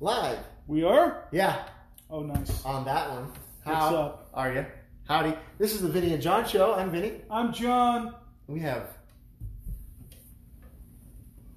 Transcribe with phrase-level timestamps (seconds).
[0.00, 0.38] live.
[0.66, 1.28] We are?
[1.32, 1.64] Yeah,
[2.10, 2.64] Oh, nice.
[2.64, 3.24] on that one.
[3.64, 4.30] What's How up?
[4.34, 4.66] are you?
[5.06, 5.34] Howdy.
[5.58, 6.74] This is the Vinny and John show.
[6.74, 7.22] I'm Vinny.
[7.30, 8.14] I'm John.
[8.46, 8.88] We have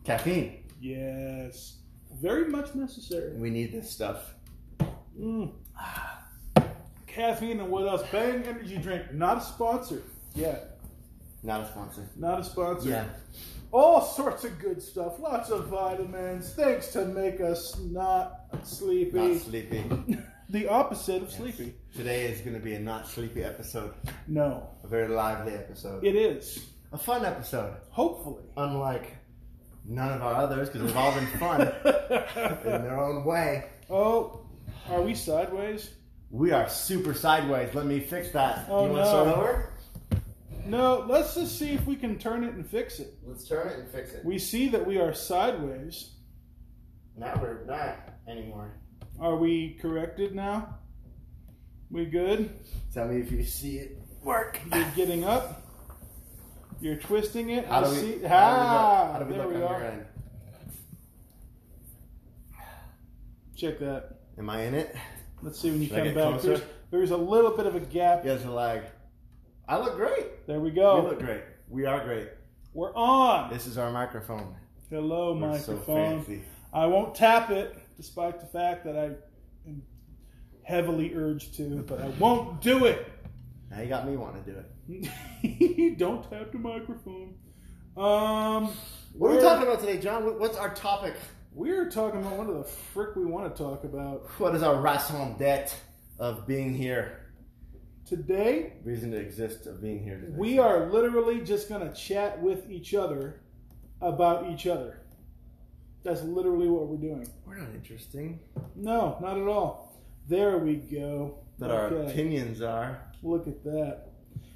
[0.04, 0.64] caffeine.
[0.80, 1.78] Yes.
[2.22, 3.34] Very much necessary.
[3.36, 4.34] We need this stuff.
[5.20, 5.52] Mm.
[7.08, 8.04] Caffeine and what else?
[8.12, 9.14] Bang Energy Drink.
[9.14, 10.02] Not a sponsor.
[10.34, 10.58] Yeah.
[11.44, 12.08] Not a sponsor.
[12.16, 12.90] Not a sponsor.
[12.90, 13.06] Yeah.
[13.72, 15.20] All sorts of good stuff.
[15.20, 16.54] Lots of vitamins.
[16.54, 19.18] Things to make us not sleepy.
[19.18, 19.84] Not sleepy.
[20.50, 21.74] the opposite of sleepy.
[21.96, 23.94] Today is going to be a not sleepy episode.
[24.28, 24.70] No.
[24.84, 26.04] A very lively episode.
[26.04, 26.66] It is.
[26.92, 27.78] A fun episode.
[27.92, 28.44] Hopefully.
[28.58, 29.16] Unlike
[29.86, 31.62] none of our others, because they've all been fun
[32.66, 33.70] in their own way.
[33.90, 34.46] oh,
[34.90, 35.92] are we sideways?
[36.30, 37.74] We are super sideways.
[37.74, 38.68] Let me fix that.
[38.70, 39.04] Oh, you want no.
[39.04, 39.71] to start over?
[40.66, 43.14] No, let's just see if we can turn it and fix it.
[43.26, 44.24] Let's turn it and fix it.
[44.24, 46.12] We see that we are sideways.
[47.18, 47.98] Now we're not
[48.28, 48.74] anymore.
[49.20, 50.78] Are we corrected now?
[51.90, 52.52] We good?
[52.94, 54.60] Tell me if you see it work.
[54.74, 55.64] You're getting up.
[56.80, 57.66] You're twisting it.
[57.68, 58.20] How I do we, see.
[58.24, 59.80] how Ah, do we look, how do we look on are.
[59.82, 60.06] your end?
[63.56, 64.20] Check that.
[64.38, 64.96] Am I in it?
[65.44, 66.42] Let's see when you Should come back.
[66.42, 68.24] There's, there's a little bit of a gap.
[68.26, 68.91] You guys are like,
[69.72, 70.46] I look great.
[70.48, 70.98] There we go.
[70.98, 71.08] We go.
[71.08, 71.44] look great.
[71.70, 72.28] We are great.
[72.74, 73.50] We're on.
[73.50, 74.54] This is our microphone.
[74.90, 76.26] Hello, We're so microphone.
[76.26, 76.42] fancy.
[76.74, 79.12] I won't tap it, despite the fact that I
[79.66, 79.82] am
[80.64, 83.08] heavily urged to, but I won't do it.
[83.70, 84.58] Now you got me wanting to do
[85.08, 85.98] it.
[85.98, 87.36] Don't tap the microphone.
[87.96, 88.74] Um,
[89.14, 90.38] What are we talking about today, John?
[90.38, 91.14] What's our topic?
[91.54, 95.38] We're talking about what the frick we want to talk about What is our raison
[95.38, 95.78] d'etre
[96.20, 97.20] of being here?
[98.06, 98.74] Today.
[98.84, 100.34] Reason to exist of being here today.
[100.36, 103.42] We are literally just going to chat with each other
[104.02, 105.00] about each other.
[106.04, 107.28] That's literally what we're doing.
[107.46, 108.40] We're not interesting.
[108.76, 110.00] No, not at all.
[110.28, 111.38] There we go.
[111.60, 113.04] But our opinions are.
[113.22, 114.08] Look at that.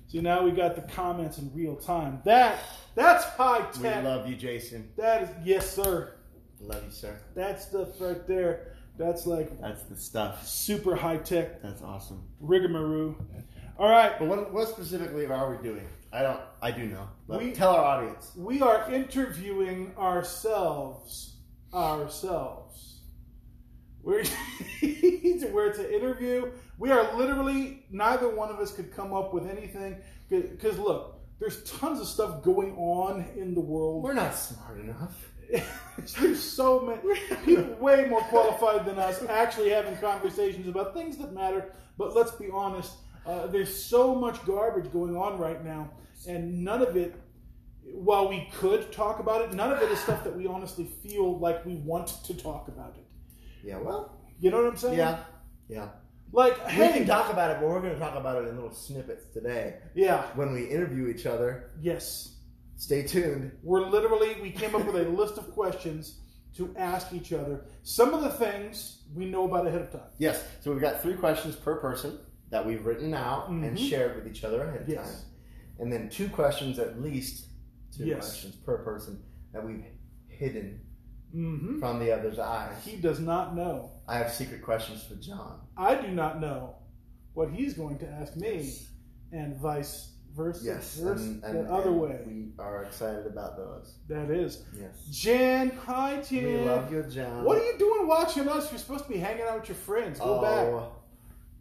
[0.08, 2.22] See now we got the comments in real time.
[2.26, 2.60] That
[2.96, 4.04] that's high tech.
[4.04, 4.90] We love you, Jason.
[4.98, 6.16] that is yes, sir.
[6.62, 7.20] Love you, sir.
[7.36, 8.75] That stuff right there.
[8.98, 10.48] That's like That's the stuff.
[10.48, 12.24] super high tech That's awesome.
[12.40, 13.16] rigmarole.
[13.78, 15.86] All right, But what, what specifically are we doing?
[16.14, 16.40] I don't.
[16.62, 17.10] I do know.
[17.28, 18.32] But We- tell our audience.
[18.38, 21.36] we are interviewing ourselves.
[21.74, 23.02] Ourselves.
[24.02, 24.24] We're
[24.82, 26.52] we're to interview.
[26.78, 29.98] We are literally neither one of us could come up with anything
[30.30, 34.04] because look, there's tons of stuff going on in the world.
[34.04, 35.32] We're not smart enough.
[36.20, 41.34] There's so many people way more qualified than us actually having conversations about things that
[41.34, 41.72] matter.
[41.98, 42.94] But let's be honest,
[43.26, 45.90] uh, there's so much garbage going on right now,
[46.28, 47.16] and none of it.
[47.94, 51.38] While we could talk about it, none of it is stuff that we honestly feel
[51.40, 53.06] like we want to talk about it.
[53.66, 53.78] Yeah.
[53.78, 54.18] Well.
[54.40, 54.98] You know what I'm saying?
[54.98, 55.20] Yeah.
[55.70, 55.90] Yeah.
[56.32, 58.56] Like, We hey, can talk about it, but we're going to talk about it in
[58.56, 61.70] little snippets today yeah, when we interview each other.
[61.82, 62.35] yes.
[62.78, 63.52] Stay tuned.
[63.64, 66.20] We're literally we came up with a list of questions
[66.58, 67.66] to ask each other.
[67.84, 70.10] Some of the things we know about ahead of time.
[70.18, 70.44] Yes.
[70.62, 72.18] So we've got three questions per person
[72.50, 73.90] that we've written out and Mhm.
[73.90, 75.22] shared with each other ahead of Yes.
[75.24, 75.32] time,
[75.80, 77.48] and then two questions at least.
[77.92, 78.20] Two Yes.
[78.30, 79.84] questions per person that we've
[80.28, 80.82] hidden
[81.32, 82.84] hmm from the other's eyes.
[82.86, 83.92] He does not know.
[84.08, 85.62] I have secret questions for John.
[85.78, 86.76] I do not know
[87.34, 88.72] what he's going to ask me,
[89.34, 90.66] and vice versa.
[90.66, 92.20] Yes, Verse- and, the and- other and way.
[92.28, 93.96] We are excited about those.
[94.08, 94.64] That is.
[94.80, 95.06] Yes.
[95.12, 96.44] Jan, hi Jan.
[96.46, 97.44] We love you, John.
[97.44, 98.72] What are you doing watching us?
[98.72, 100.20] You're supposed to be hanging out with your friends.
[100.20, 100.92] Go oh, back.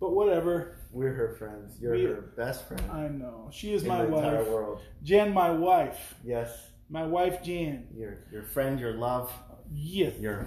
[0.00, 0.76] But whatever.
[0.92, 1.76] we're her friends.
[1.80, 3.48] You're We- her best friend I know.
[3.52, 4.48] She is my wife.
[4.48, 4.80] world.
[5.02, 6.14] Jan, my wife.
[6.24, 6.50] Yes,
[6.90, 7.86] My wife, Jan.
[7.96, 9.32] your your friend, your love,
[9.72, 10.18] Yes.
[10.18, 10.46] your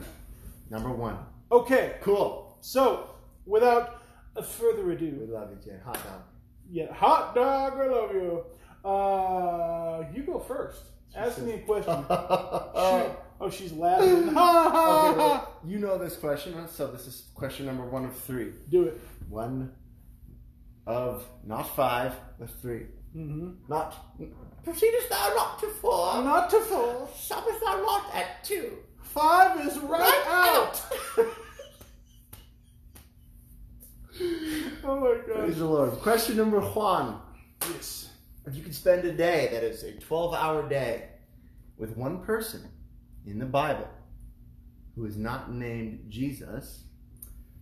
[0.70, 1.18] number one.
[1.52, 1.96] Okay.
[2.02, 2.58] Cool.
[2.62, 3.10] So,
[3.46, 4.02] without
[4.44, 5.18] further ado.
[5.20, 5.80] We love you, Jen.
[5.86, 6.22] Hot dog.
[6.70, 8.46] Yeah, hot dog, I love you.
[8.84, 10.82] Uh, you go first.
[11.16, 12.06] Ask me a question.
[12.10, 14.28] She- oh, she's laughing.
[14.30, 18.54] Okay, well, you know this question, so this is question number one of three.
[18.70, 19.00] Do it.
[19.30, 19.72] One
[20.86, 23.52] of not five, but 3 Mm-hmm.
[23.70, 23.96] Not
[24.64, 27.10] proceedest thou not to four, Not to full.
[27.18, 28.74] suppest thou not at two.
[29.02, 30.82] Five is right, Right out.
[34.84, 35.92] oh my Praise the Lord.
[36.00, 37.20] Question number one.
[37.62, 38.10] Yes.
[38.46, 41.10] If you could spend a day that is a 12 hour day
[41.78, 42.62] with one person
[43.26, 43.88] in the Bible
[44.96, 46.84] who is not named Jesus,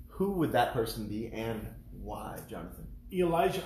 [0.07, 2.87] who would that person be and why, Jonathan?
[3.11, 3.63] Elijah.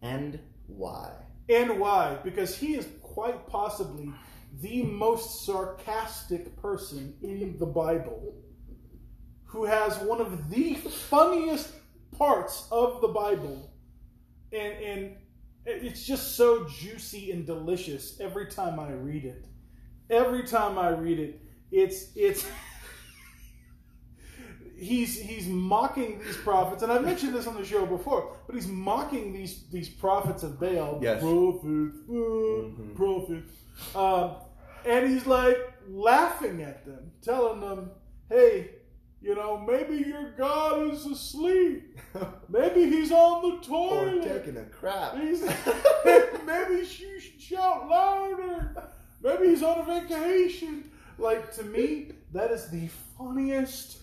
[0.00, 1.10] And why?
[1.48, 2.18] And why?
[2.22, 4.12] Because he is quite possibly
[4.60, 8.34] the most sarcastic person in the Bible,
[9.48, 11.72] who has one of the funniest
[12.16, 13.70] parts of the Bible,
[14.52, 15.16] and and
[15.66, 19.46] it's just so juicy and delicious every time I read it.
[20.10, 21.40] Every time I read it,
[21.70, 22.46] it's it's
[24.76, 28.68] he's he's mocking these prophets, and I've mentioned this on the show before, but he's
[28.68, 31.20] mocking these these prophets of Baal, Yes.
[31.20, 32.94] prophets, uh, Mhm.
[32.94, 33.52] prophets,
[33.94, 34.36] um,
[34.84, 35.56] and he's like
[35.90, 37.90] laughing at them, telling them,
[38.28, 38.70] "Hey,
[39.20, 41.98] you know, maybe your God is asleep,
[42.48, 44.26] maybe he's on the toilet.
[44.26, 45.14] or taking a crap.
[46.46, 48.90] Maybe you should shout louder.
[49.22, 50.90] Maybe he's on a vacation.
[51.18, 52.88] Like to me, that is the
[53.18, 53.98] funniest,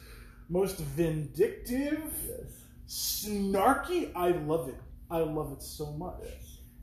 [0.49, 2.51] most vindictive, Yes.
[2.87, 4.11] snarky.
[4.15, 4.75] I love it.
[5.09, 6.21] I love it so much.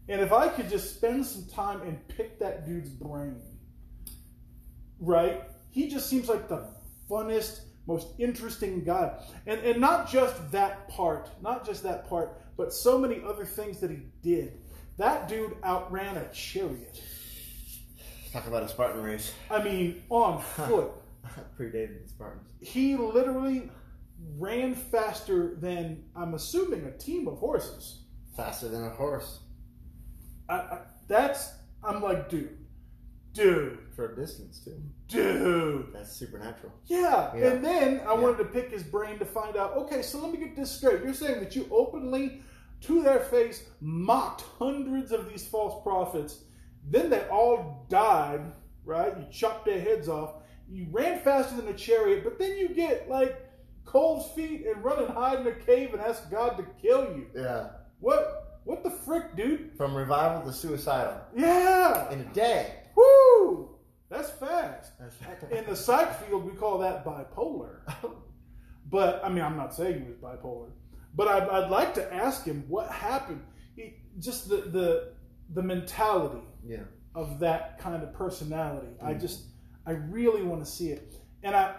[0.09, 3.41] And if I could just spend some time and pick that dude's brain,
[4.99, 5.43] right?
[5.71, 6.67] He just seems like the
[7.09, 9.13] funnest, most interesting guy.
[9.47, 13.81] And and not just that part, not just that part, but so many other things
[13.81, 14.59] that he did.
[14.99, 17.03] That dude outran a chariot.
[18.33, 19.33] Talk about a Spartan race.
[19.51, 20.91] I mean, on foot.
[21.59, 22.47] Predated the Spartans.
[22.61, 23.71] He literally
[24.39, 28.03] ran faster than I'm assuming a team of horses.
[28.37, 29.41] Faster than a horse
[30.49, 31.53] I, I, that's
[31.83, 32.57] I'm like, dude,
[33.33, 34.81] dude, for a distance too.
[35.09, 35.93] dude.
[35.93, 36.73] That's supernatural.
[36.87, 37.35] Yeah.
[37.37, 37.47] Yeah.
[37.53, 38.21] And then I Yeah.
[38.21, 41.03] wanted to pick his brain to find out, okay, so let me get this straight.
[41.03, 42.43] You're saying that you openly,
[42.83, 46.45] to their face, mocked hundreds of these false prophets.
[46.91, 48.41] Then they all died,
[48.85, 49.17] right?
[49.17, 50.35] You chopped their heads off.
[50.69, 53.49] You ran faster than a chariot, but then you get like
[53.85, 57.27] cold feet and run and hide in a cave and ask God to kill you.
[57.35, 57.69] Yeah.
[58.01, 58.61] What?
[58.65, 59.77] What the frick, dude?
[59.77, 62.11] From revival to suicidal Yeah.
[62.13, 62.77] in a day.
[62.97, 63.77] Woo!
[64.09, 64.93] That's fast.
[64.99, 65.17] That's
[65.53, 67.81] In the psych field, we call that bipolar.
[68.91, 70.71] But I mean, I'm not saying he was bipolar,
[71.15, 73.43] but I'd, I'd like to ask him what happened.
[73.75, 75.15] He, just the the
[75.55, 76.85] the mentality yeah.
[77.15, 78.89] of that kind of personality.
[79.03, 79.21] I Mhm.
[79.21, 79.47] just
[79.87, 81.75] I really want to see it, and I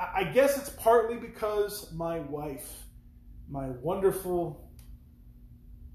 [0.00, 2.86] I I guess it's partly because my wife,
[3.48, 4.70] my wonderful,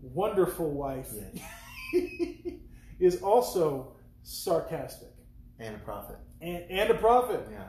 [0.02, 1.12] wonderful wife,
[3.00, 5.10] is also sarcastic
[5.60, 6.18] And a prophet.
[6.42, 7.68] and, and a prophet, Yeah.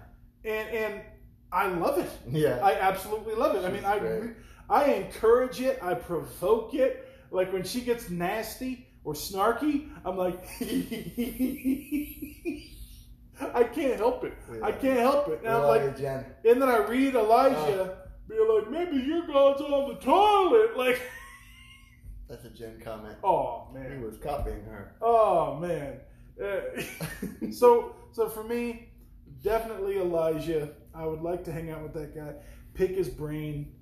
[0.50, 1.00] and and
[1.52, 2.10] I love it.
[2.30, 2.58] Yeah.
[2.62, 3.64] I absolutely love it.
[3.64, 4.30] I mean, I Great.
[4.70, 5.78] I encourage it.
[5.82, 7.06] I provoke it.
[7.30, 10.42] Like when she gets nasty or snarky, I'm like,
[13.54, 14.34] I can't help it.
[14.50, 15.40] We I can't help it.
[15.44, 16.24] And I'm like, Jen.
[16.44, 17.96] and then I read Elijah oh.
[18.28, 20.76] being like, maybe your God's on the toilet.
[20.76, 21.00] Like,
[22.28, 23.18] That's a Jen comment.
[23.24, 24.94] oh man, He was copying her.
[25.02, 26.00] oh man.
[26.42, 28.88] Uh, so so for me,
[29.42, 30.70] definitely Elijah.
[30.94, 32.34] I would like to hang out with that guy,
[32.74, 33.72] pick his brain,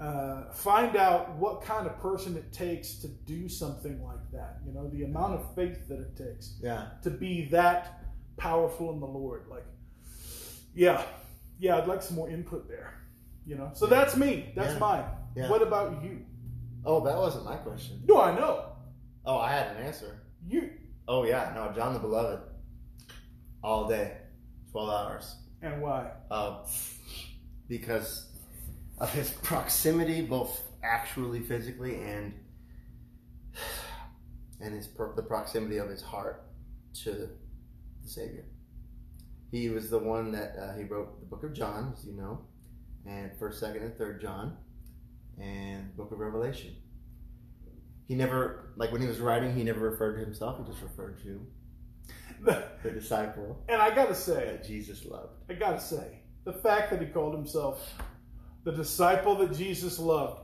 [0.00, 4.58] uh, find out what kind of person it takes to do something like that.
[4.66, 6.88] You know, the amount of faith that it takes Yeah.
[7.02, 8.04] to be that
[8.36, 9.46] powerful in the Lord.
[9.48, 9.64] Like,
[10.74, 11.02] yeah,
[11.58, 12.94] yeah, I'd like some more input there.
[13.46, 14.52] You know, so that's me.
[14.54, 14.78] That's Yeah.
[14.78, 15.04] mine.
[15.34, 15.50] Yeah.
[15.50, 16.24] What about you?
[16.84, 18.02] Oh, that wasn't my question.
[18.06, 18.64] No, I know
[19.24, 20.20] Oh, I had an answer.
[20.46, 20.70] you.
[21.08, 22.40] Oh yeah, no, John the Beloved.
[23.64, 24.18] All day,
[24.70, 25.36] twelve hours.
[25.62, 26.10] And why?
[26.30, 26.58] Uh,
[27.66, 28.26] because
[28.98, 32.34] of his proximity, both actually, physically, and
[34.60, 36.44] and his the proximity of his heart
[37.04, 37.30] to
[38.02, 38.44] the Savior.
[39.50, 42.42] He was the one that uh, he wrote the Book of John, as you know,
[43.06, 44.58] and First, Second, and Third John,
[45.40, 46.76] and Book of Revelation.
[48.08, 50.58] He never, like when he was writing, he never referred to himself.
[50.58, 51.46] He just referred to
[52.82, 55.34] the disciple And I gotta say, that Jesus loved.
[55.50, 57.94] I gotta say, the fact that he called himself
[58.64, 60.40] the disciple that Jesus loved,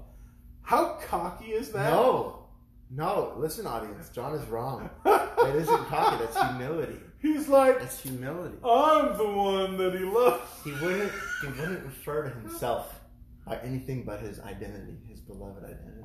[0.62, 1.90] how cocky is that?
[1.90, 2.46] No,
[2.90, 3.34] no.
[3.36, 4.08] Listen, audience.
[4.10, 4.88] John is wrong.
[5.44, 6.24] It isn't cocky.
[6.24, 6.96] That's humility.
[7.20, 8.56] He's like, That's humility.
[8.64, 10.42] I'm the one that he loves.
[10.64, 11.12] He wouldn't.
[11.42, 12.98] He wouldn't refer to himself
[13.46, 16.00] by anything but his identity, his beloved identity.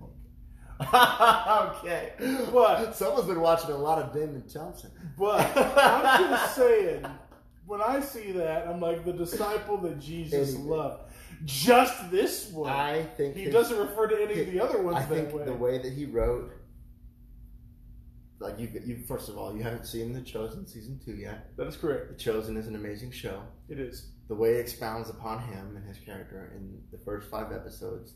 [0.93, 2.13] okay.
[2.53, 4.91] But- someone's been watching a lot of Damon Thompson.
[5.17, 7.05] But I'm just saying,
[7.65, 10.67] when I see that, I'm like the disciple that Jesus Anything.
[10.69, 11.03] loved.
[11.45, 12.69] Just this one.
[12.71, 15.33] I think he his- doesn't refer to any of the other ones I that think
[15.33, 15.45] way.
[15.45, 16.51] the way that he wrote,
[18.39, 21.55] like you, you first of all, you haven't seen The Chosen season two yet.
[21.57, 22.07] that is correct.
[22.09, 23.41] The Chosen is an amazing show.
[23.67, 24.11] It is.
[24.29, 28.13] the way it expounds upon him and his character in the first five episodes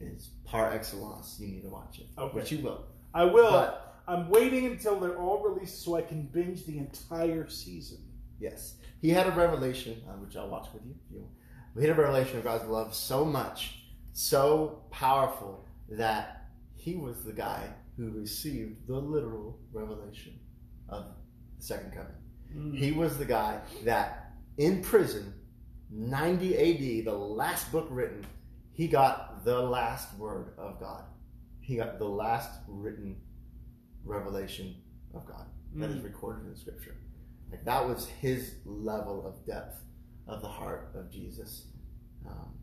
[0.00, 1.36] is par excellence.
[1.40, 2.34] You need to watch it, Okay.
[2.34, 2.84] which you will.
[3.14, 3.50] I will.
[3.50, 7.98] But I'm waiting until they're all released so I can binge the entire season.
[8.38, 8.74] Yes.
[9.00, 10.94] He had a revelation, uh, which I'll watch with you.
[11.06, 11.32] if you want.
[11.76, 17.32] He had a revelation of God's love so much, so powerful, that he was the
[17.32, 20.38] guy who received the literal revelation
[20.88, 21.04] of
[21.58, 22.74] the second coming.
[22.74, 25.34] He was the guy that in prison,
[25.90, 28.24] 90 AD, the last book written,
[28.72, 31.04] he got the last word of God.
[31.60, 33.16] He got the last written
[34.04, 34.74] revelation
[35.14, 36.04] of God that is Mm.
[36.04, 36.94] recorded in Scripture.
[37.50, 39.82] Like that was his level of depth
[40.26, 41.66] of the heart of Jesus.
[42.26, 42.54] Um,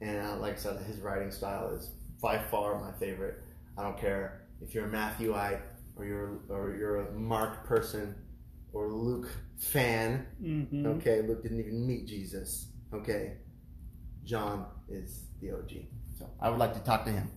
[0.00, 3.42] and uh, like I said, his writing style is by far my favorite.
[3.76, 5.62] I don't care if you're a Matthewite
[5.96, 8.14] or you're or you're a Mark person
[8.72, 10.26] or Luke fan.
[10.40, 10.86] Mhm.
[10.86, 12.68] Okay, Luke didn't even meet Jesus.
[12.92, 13.38] Okay,
[14.24, 15.72] John is the OG.
[16.18, 17.30] So I would like to talk to him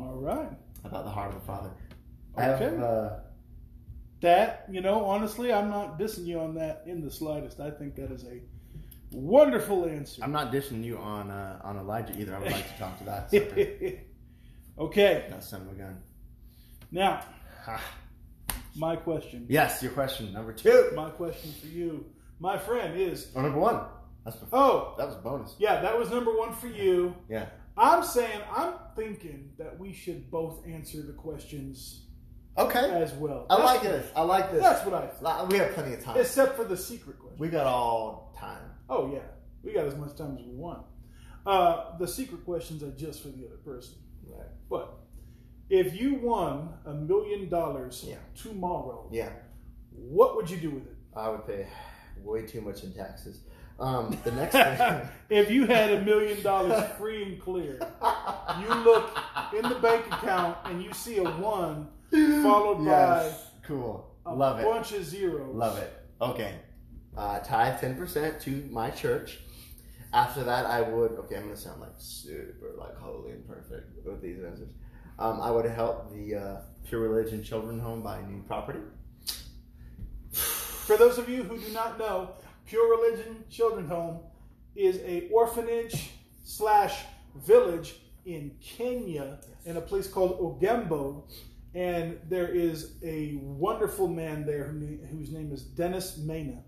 [0.00, 0.50] All right.
[0.84, 1.70] about the heart of the Father.
[2.36, 2.42] Okay.
[2.42, 3.10] I have, uh,
[4.20, 7.60] That, you know, honestly, I'm not dissing you on that in the slightest.
[7.60, 8.40] I think that is a
[9.12, 10.22] wonderful answer.
[10.22, 12.36] I'm not dishing you on uh, on Elijah either.
[12.36, 13.32] I would like to talk to that.
[14.78, 15.24] okay.
[15.30, 15.98] that son of a gun.
[16.92, 17.22] Now,
[18.76, 19.46] my question.
[19.48, 20.90] Yes, your question number two.
[20.94, 22.04] My question for you,
[22.38, 23.80] my friend, is Or number one.
[24.24, 25.54] That's oh, that was a bonus.
[25.58, 27.14] yeah, that was number one for you.
[27.28, 27.46] Yeah.
[27.76, 32.02] I'm saying, I'm thinking that we should both answer the questions
[32.58, 32.90] Okay.
[33.02, 33.46] as well.
[33.48, 34.12] I That's- like this.
[34.14, 34.62] I like this.
[34.62, 35.50] That's what I think.
[35.52, 36.18] We have plenty of time.
[36.18, 37.38] Except for the secret question.
[37.38, 38.60] We got all time.
[38.90, 39.20] Oh yeah,
[39.62, 40.84] we got as much time as we want.
[41.46, 43.94] Uh, the secret questions are just for the other person.
[44.26, 44.46] Right.
[44.68, 44.92] But
[45.70, 48.16] if you won a million dollars Yeah.
[48.34, 49.30] tomorrow, Yeah.
[49.92, 50.96] what would you do with it?
[51.16, 51.66] I would pay
[52.22, 53.40] way too much in taxes.
[53.80, 55.08] Um, the next thing.
[55.30, 57.80] if you had a million dollars free and clear,
[58.60, 59.16] you look
[59.56, 61.88] in the bank account and you see a one
[62.42, 63.46] followed yes.
[63.62, 64.14] Cool.
[64.24, 64.64] by a Love it.
[64.64, 65.54] bunch of zeros.
[65.54, 65.92] Love it.
[66.20, 66.56] Okay.
[67.16, 69.38] Uh, tithe 10% to my church.
[70.12, 74.04] After that, I would, okay, I'm going to sound like super like holy and perfect
[74.04, 74.70] with these answers.
[75.18, 78.80] Um, I would help the uh, Pure Religion Children Home buy new property.
[80.32, 82.30] For those of you who do not know,
[82.70, 84.20] Pure Religion Children's Home
[84.76, 86.12] is a orphanage
[86.44, 87.02] slash
[87.34, 87.96] village
[88.26, 91.24] in Kenya in a place called Ogembo,
[91.74, 94.66] and there is a wonderful man there
[95.10, 96.62] whose name is Dennis Mena,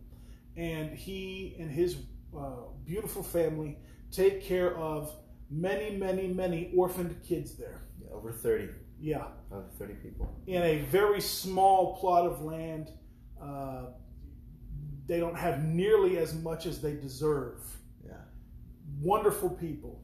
[0.56, 1.98] and he and his
[2.36, 2.50] uh,
[2.84, 3.78] beautiful family
[4.10, 5.14] take care of
[5.52, 7.80] many, many, many orphaned kids there.
[8.02, 8.70] Yeah, over 30.
[8.98, 10.34] Yeah, Over 30 people.
[10.48, 12.90] in a very small plot of land.
[13.40, 13.84] Uh,
[15.06, 17.60] they don't have nearly as much as they deserve.
[18.06, 18.12] Yeah.
[19.00, 20.02] Wonderful people.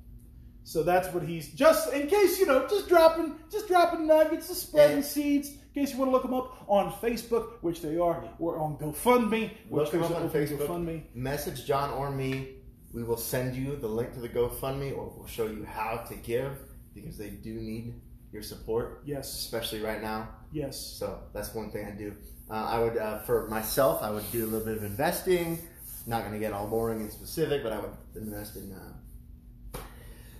[0.64, 4.62] So that's what he's just in case you know, just dropping, just dropping nuggets, just
[4.68, 5.50] spreading And- seeds.
[5.74, 8.76] In case you want to look them up on Facebook, which they are, or on
[8.78, 10.66] GoFundMe, which Look them there's up on Facebook.
[10.66, 11.02] GoFundMe.
[11.14, 12.56] Message John or me.
[12.92, 16.14] We will send you the link to the GoFundMe or we'll show you how to
[16.16, 16.52] give
[16.94, 17.94] because they do need
[18.32, 20.28] your support, Yes, especially right now.
[20.52, 20.76] yes.
[20.98, 22.14] So that's one thing I do.
[22.50, 25.58] Uh, I would, uh, for myself, I would do a little bit of investing.
[26.06, 29.78] Not going to get all boring and specific, but I would invest in uh,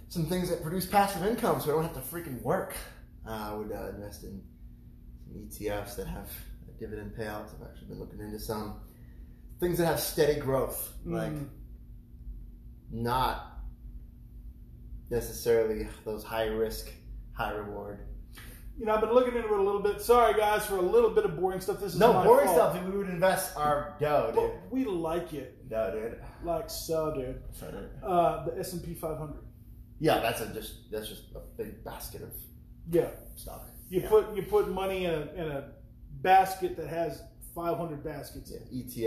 [0.09, 2.75] some things that produce passive income, so I don't have to freaking work.
[3.27, 4.41] Uh, I would uh, invest in
[5.27, 6.31] some ETFs that have
[6.81, 7.55] dividend payouts.
[7.55, 8.81] I've actually been looking into some
[9.61, 11.49] things that have steady growth, like Mm.
[12.91, 13.59] not
[15.11, 16.91] necessarily those high risk,
[17.33, 18.08] high reward.
[18.79, 20.01] You know, I've been looking into it a little bit.
[20.01, 21.81] Sorry, guys, for a little bit of boring stuff.
[21.81, 22.57] This is No boring fault.
[22.59, 22.75] stuff.
[22.85, 24.37] Dude, we would invest our dough, dude.
[24.37, 26.21] But we like it, No, dude.
[26.45, 27.43] like so, dude.
[27.53, 27.91] So, dude.
[28.03, 29.35] Uh, the S and P 500.
[29.99, 32.33] Yeah, that's a just that's just a big basket of
[32.89, 33.67] Yeah, stock.
[33.91, 34.09] You Yeah.
[34.09, 35.71] put you put money in a in a
[36.23, 37.21] basket that has
[37.57, 38.53] 500 baskets.
[38.53, 38.61] Yeah,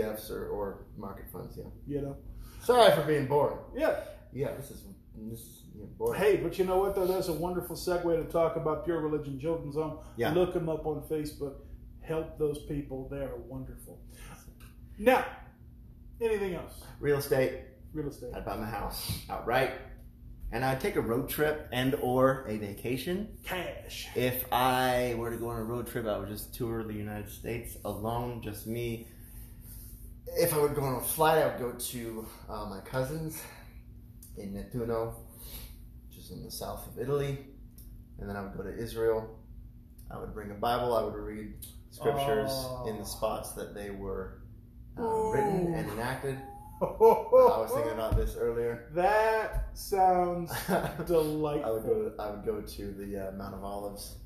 [0.04, 1.56] ETFs or, or market funds.
[1.56, 1.64] Yeah.
[1.86, 2.16] You know.
[2.62, 3.56] Sorry for being boring.
[3.74, 4.00] Yeah.
[4.34, 4.84] Yeah, this is
[5.16, 6.14] this is yeah.
[6.16, 6.94] Hey, but you know what?
[6.94, 9.98] Though that's a wonderful segue to talk about Pure Religion Children's Home.
[10.16, 10.32] Yeah.
[10.32, 11.54] Look them up on Facebook.
[12.00, 13.08] Help those people.
[13.10, 14.00] They are wonderful.
[14.98, 15.24] Now,
[16.20, 16.82] anything else?
[17.00, 17.60] Real estate.
[17.92, 18.32] Real estate.
[18.34, 19.72] I'd buy my house outright,
[20.50, 23.36] and I'd take a road trip and or a vacation.
[23.44, 24.08] Cash.
[24.14, 27.30] If I were to go on a road trip, I would just tour the United
[27.30, 29.06] States alone, just me.
[30.26, 33.42] If I would go on a flight, I would go to uh, my cousins
[34.36, 35.14] in is
[36.32, 37.38] in the south of Italy,
[38.18, 39.38] and then I would go to Israel.
[40.10, 40.94] I would bring a Bible.
[40.96, 41.54] I would read
[41.90, 42.52] scriptures
[42.86, 44.42] in the spots that they were
[44.98, 46.38] uh, written and enacted.
[46.82, 48.88] I was thinking about this earlier.
[48.94, 51.80] That sounds I would delightful.
[51.80, 52.12] go.
[52.18, 54.16] I would go to the uh, Mount of Olives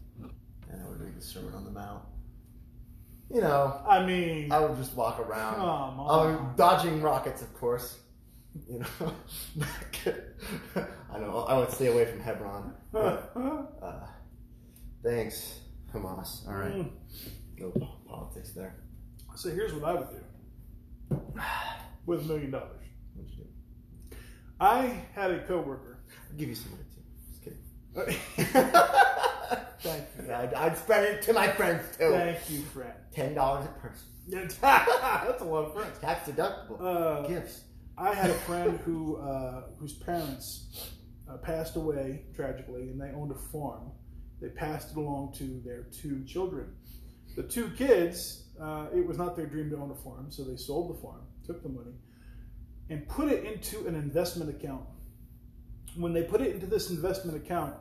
[0.71, 2.03] and I would read the Sermon on the Mount.
[3.31, 5.57] You know, I mean, I would just walk around.
[5.57, 6.35] come I on.
[6.47, 7.99] was dodging rockets, of course.
[8.69, 8.87] You know,
[11.13, 12.73] I know I would stay away from Hebron.
[12.93, 13.33] But,
[13.83, 14.07] uh,
[15.03, 15.61] thanks,
[15.93, 16.47] Hamas.
[16.49, 16.91] All right, Mm.
[17.59, 17.71] no
[18.09, 18.75] politics there.
[19.35, 21.21] So here's what I would do
[22.07, 22.71] with a million dollars.
[23.15, 24.17] What'd you do?
[24.61, 25.99] I had a coworker.
[26.31, 27.03] I'll give you some money too.
[27.29, 27.63] Just kidding.
[29.81, 30.33] Thank you.
[30.35, 32.11] I'd, I'd spread it to my friends too.
[32.11, 32.93] Thank you, friend.
[33.13, 35.99] Ten dollars a person, That's a lot of friends.
[36.01, 37.61] tax deductible Uh, gifts.
[37.99, 40.91] I had a friend who uh, whose parents
[41.31, 43.91] uh, passed away tragically, and they owned a farm.
[44.41, 46.75] They passed it along to their two children.
[47.37, 50.57] The two kids, uh, it was not their dream to own a farm, so they
[50.57, 51.93] sold the farm, took the money,
[52.91, 54.85] and put it into an investment account.
[55.97, 57.75] When they put it into this investment account,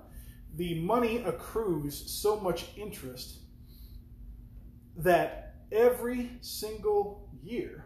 [0.55, 3.39] the money accrues so much interest
[4.95, 7.85] that every single year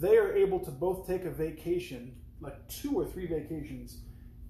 [0.00, 3.98] they are able to both take a vacation, like two or three vacations,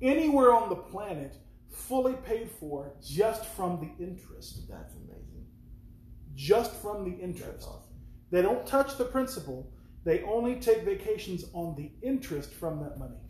[0.03, 1.37] anywhere on the planet,
[1.71, 4.69] fully paid for just from the interest.
[4.69, 5.47] That's amazing.
[6.35, 7.69] Just from the That's interest.
[7.69, 7.83] awesome.
[8.31, 9.73] They don't touch the principal,
[10.05, 13.21] they only take vacations on the interest from that money.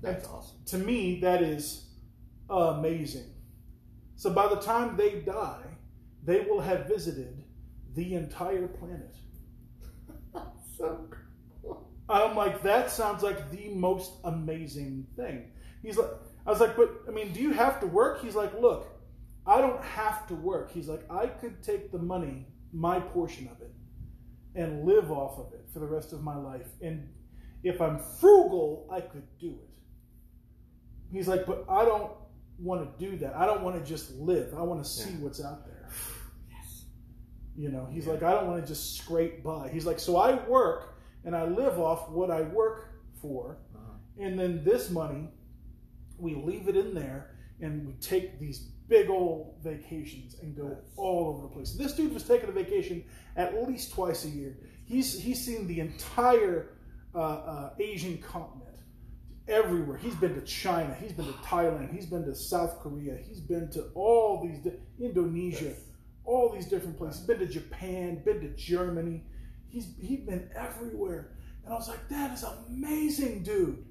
[0.00, 0.58] That's awesome.
[0.66, 1.86] To me, that is
[2.48, 3.26] amazing.
[4.16, 5.64] So by the time they die,
[6.24, 7.42] they will have visited
[7.94, 9.14] the entire planet.
[10.80, 11.08] So
[11.62, 11.88] cool.
[12.08, 15.50] I'm like, that sounds like the most amazing thing.
[15.82, 16.10] He's like,
[16.46, 18.20] I was like, but I mean, do you have to work?
[18.22, 18.88] He's like, look,
[19.46, 20.72] I don't have to work.
[20.72, 23.72] He's like, I could take the money, my portion of it,
[24.54, 26.66] and live off of it for the rest of my life.
[26.82, 27.08] And
[27.62, 29.68] if I'm frugal, I could do it.
[31.12, 32.12] He's like, but I don't
[32.58, 33.34] want to do that.
[33.36, 34.54] I don't want to just live.
[34.56, 35.16] I want to see Yeah.
[35.20, 35.69] what's out there.
[37.56, 38.12] You know, he's Yeah.
[38.12, 39.68] like, I don't want to just scrape by.
[39.68, 42.88] He's like, so I work and I live off what I work
[43.20, 43.92] for, Uh-huh.
[44.18, 45.28] and then this money,
[46.18, 50.78] we leave it in there and we take these big old vacations and go Yes.
[50.96, 51.74] all over the place.
[51.74, 53.04] This dude was taking a vacation
[53.36, 54.56] at least twice a year.
[54.86, 56.70] He's he's seen the entire
[57.14, 58.76] uh, uh, Asian continent,
[59.48, 59.98] everywhere.
[59.98, 60.94] He's been to China.
[60.94, 61.92] He's been to Thailand.
[61.92, 63.16] He's been to South Korea.
[63.16, 65.84] He's been to all these di- Indonesia Yes.
[66.24, 67.22] All these different places.
[67.22, 69.24] Been to Japan, been to Germany.
[69.68, 71.32] He's he's been everywhere.
[71.64, 73.84] And I was like, that is amazing, dude.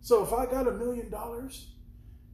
[0.00, 1.72] So if I got a million dollars,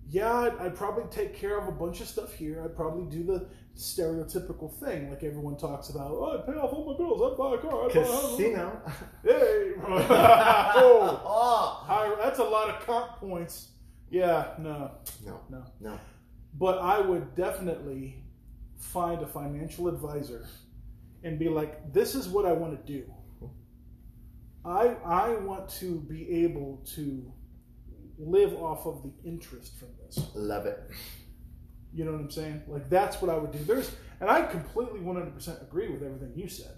[0.09, 2.63] yeah, I'd, I'd probably take care of a bunch of stuff here.
[2.65, 6.11] I'd probably do the stereotypical thing, like everyone talks about.
[6.11, 7.23] Oh, I pay off all my bills.
[7.23, 7.91] I'd buy a car.
[7.91, 8.31] I buy a house.
[8.37, 8.83] Casino.
[9.25, 10.73] Hey, oh, ah.
[10.77, 11.85] oh.
[11.87, 13.69] high- that's a lot of comp points.
[14.11, 14.91] Yeah, no.
[15.25, 15.41] No.
[15.49, 15.65] No.
[15.81, 15.99] No.
[16.59, 18.23] But I would definitely
[18.83, 20.47] find a financial advisor
[21.23, 23.05] and be like, this is what I want to do.
[24.65, 27.33] I I want to be able to
[28.19, 30.25] live off of the interest from this.
[30.35, 30.81] Love it.
[31.93, 32.63] You know what I'm saying?
[32.69, 33.59] Like that's what I would do.
[33.59, 33.91] There's
[34.21, 36.77] and I completely 100% agree with everything you said.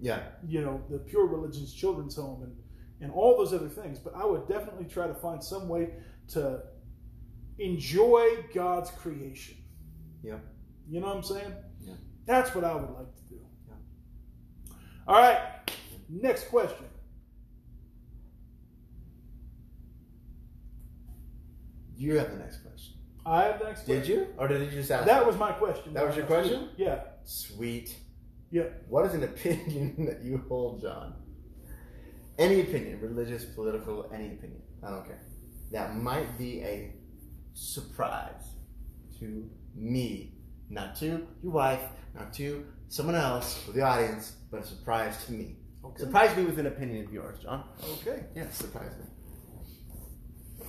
[0.00, 0.20] Yeah.
[0.46, 2.54] You know, the Pure Religions Children's Home and
[3.00, 5.90] and all those other things, but I would definitely try to find some way
[6.28, 6.62] to
[7.58, 9.56] enjoy God's creation.
[10.22, 10.38] Yeah.
[10.88, 11.52] You know what I'm saying?
[11.80, 11.94] Yeah.
[12.26, 13.40] That's what I would like to do.
[13.68, 14.74] Yeah.
[15.06, 15.38] All right.
[16.08, 16.86] Next question.
[21.96, 22.94] You have the next question.
[23.24, 24.00] I have the next question.
[24.00, 24.26] Did you?
[24.36, 25.06] Or did you just ask?
[25.06, 25.94] That was my question.
[25.94, 26.68] That was your question?
[26.76, 27.00] Yeah.
[27.24, 27.96] Sweet.
[28.50, 28.64] Yeah.
[28.88, 31.14] What is an opinion that you hold, John?
[32.38, 34.60] Any opinion, religious, political, any opinion.
[34.82, 35.20] I don't care.
[35.70, 36.92] That might be a
[37.54, 38.42] surprise
[39.20, 40.33] to me,
[40.70, 41.82] not to your wife,
[42.14, 45.56] not to someone else or the audience, but a surprise to me.
[45.84, 46.00] Okay.
[46.00, 47.64] Surprise me with an opinion of yours, John.
[48.00, 48.24] Okay.
[48.34, 50.66] Yeah, surprise me.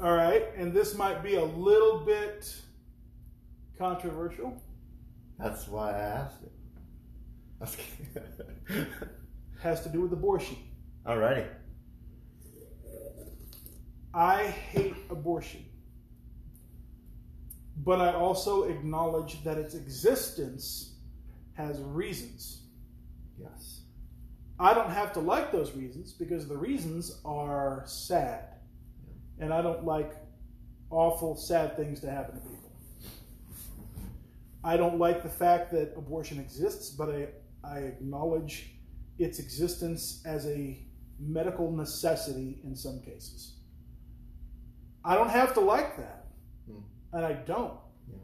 [0.00, 0.44] All right.
[0.56, 2.54] And this might be a little bit
[3.78, 4.62] controversial.
[5.38, 6.52] That's why I asked it.
[7.60, 8.86] I was kidding.
[9.62, 10.56] Has to do with abortion.
[11.06, 11.46] Alrighty.
[14.12, 15.64] I hate abortion.
[17.78, 20.94] But I also acknowledge that its existence
[21.54, 22.62] has reasons.
[23.38, 23.80] Yes.
[24.58, 28.54] I don't have to like those reasons because the reasons are sad.
[29.40, 30.14] And I don't like
[30.90, 32.70] awful, sad things to happen to people.
[34.62, 37.28] I don't like the fact that abortion exists, but I,
[37.64, 38.70] I acknowledge
[39.18, 40.78] its existence as a
[41.18, 43.56] medical necessity in some cases.
[45.04, 46.23] I don't have to like that.
[47.14, 47.78] And I don't.
[48.06, 48.18] Yeah.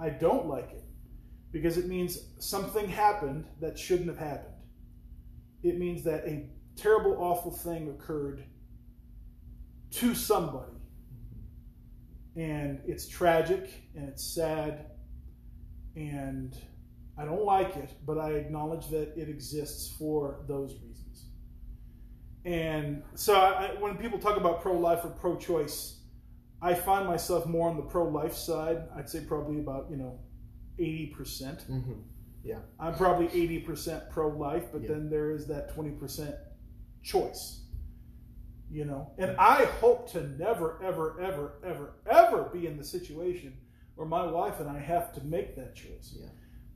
[0.00, 0.84] I don't like it
[1.52, 4.54] because it means something happened that shouldn't have happened.
[5.62, 8.42] It means that a terrible, awful thing occurred
[9.92, 10.72] to somebody.
[12.36, 14.86] And it's tragic and it's sad
[15.94, 16.56] and
[17.16, 21.26] I don't like it, but I acknowledge that it exists for those reasons.
[22.44, 26.00] And so I, when people talk about pro life or pro choice,
[26.64, 28.84] I find myself more on the pro life side.
[28.96, 30.18] I'd say probably about, you know,
[30.80, 31.14] 80%.
[31.70, 31.92] Mm-hmm.
[32.42, 32.60] Yeah.
[32.80, 34.88] I'm probably 80% pro life, but Yeah.
[34.88, 36.34] then there is that 20%
[37.02, 37.60] choice.
[38.70, 43.52] You know, and I hope to never, ever, ever, ever, ever be in the situation
[43.94, 46.16] where my wife and I have to make that choice.
[46.18, 46.28] Yeah.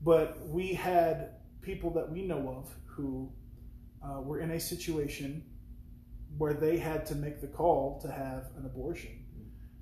[0.05, 1.31] But we had
[1.63, 3.33] people that we know of who
[4.05, 5.45] uh, were in a situation
[6.37, 9.18] where they had to make the call to have an abortion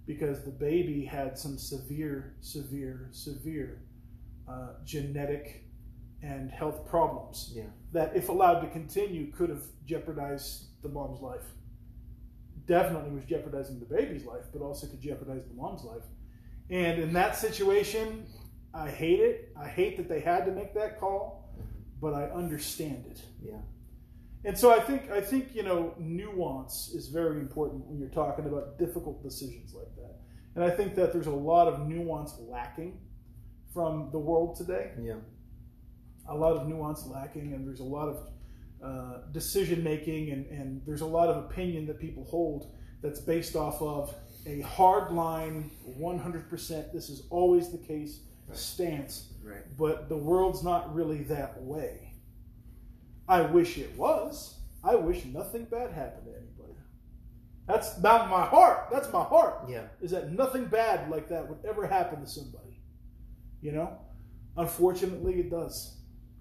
[0.06, 3.82] because the baby had some severe, severe, severe
[4.48, 5.64] uh, genetic
[6.22, 7.64] and health problems Yeah.
[7.92, 11.44] that, if allowed to continue, could have jeopardized the mom's life.
[12.66, 16.02] Definitely was jeopardizing the baby's life, but also could jeopardize the mom's life.
[16.70, 18.26] And in that situation,
[18.74, 19.52] I hate it.
[19.56, 21.48] I hate that they had to make that call,
[22.00, 23.20] but I understand it.
[23.42, 23.58] Yeah.
[24.46, 28.46] And so I think I think you know nuance is very important when you're talking
[28.46, 30.14] about difficult decisions like that.
[30.54, 32.98] And I think that there's a lot of nuance lacking
[33.74, 34.92] from the world today.
[34.98, 35.16] Yeah.
[36.28, 38.28] A lot of nuance lacking, and there's a lot of
[38.82, 43.54] uh, decision making, and, and there's a lot of opinion that people hold that's based
[43.56, 44.14] off of
[44.46, 46.92] a hard line, 100%.
[46.92, 48.56] This is always the case Right.
[48.56, 49.64] stance Right.
[49.76, 52.05] but the world's not really that way.
[53.28, 54.54] I wish it was.
[54.84, 56.78] I wish nothing bad happened to anybody.
[57.66, 58.88] That's not my heart.
[58.92, 59.68] That's my heart.
[59.68, 59.86] Yeah.
[60.00, 62.80] Is that nothing bad like that would ever happen to somebody.
[63.60, 63.98] You know?
[64.56, 65.96] Unfortunately, it does.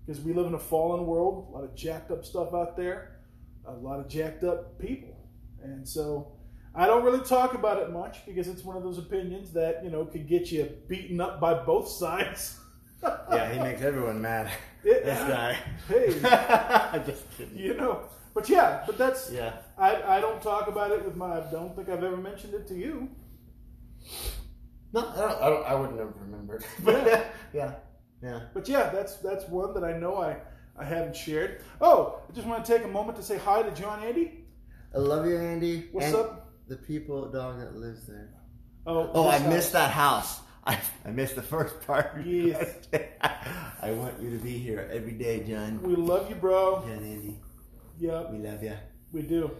[0.05, 3.19] Because we live in a fallen world, a lot of jacked up stuff out there,
[3.65, 5.17] a lot of jacked up people.
[5.63, 6.33] And so
[6.75, 9.89] I don't really talk about it much because it's one of those opinions that, you
[9.89, 12.59] know, could get you beaten up by both sides.
[13.31, 14.51] Yeah, he makes everyone mad.
[14.83, 15.57] It- this guy.
[15.87, 17.57] Hey, Just kidding.
[17.57, 18.01] you know.
[18.35, 19.53] But yeah, but that's Yeah.
[19.77, 22.67] I, I don't talk about it with my I don't think I've ever mentioned it
[22.67, 23.09] to you.
[24.93, 26.63] No, I, don't, I, don't, I wouldn't have remembered.
[26.83, 27.23] But Yeah.
[27.53, 27.71] yeah.
[28.21, 28.39] Yeah.
[28.53, 30.37] But yeah, that's that's one that I know I,
[30.77, 31.61] I haven't shared.
[31.81, 34.45] Oh, I just want to take a moment to say hi to John Andy.
[34.93, 35.89] I love you, Andy.
[35.91, 36.53] What's And up?
[36.67, 38.29] The people, dog that lives there.
[38.87, 40.39] Oh, Oh, I this missed that house.
[40.67, 42.17] I, I missed the first part.
[42.25, 42.75] Yes.
[43.81, 45.81] I want you to be here every day, John.
[45.83, 46.81] We love you, bro.
[46.81, 47.37] John Andy,
[47.99, 48.73] Yep, we love you.
[49.11, 49.51] we do.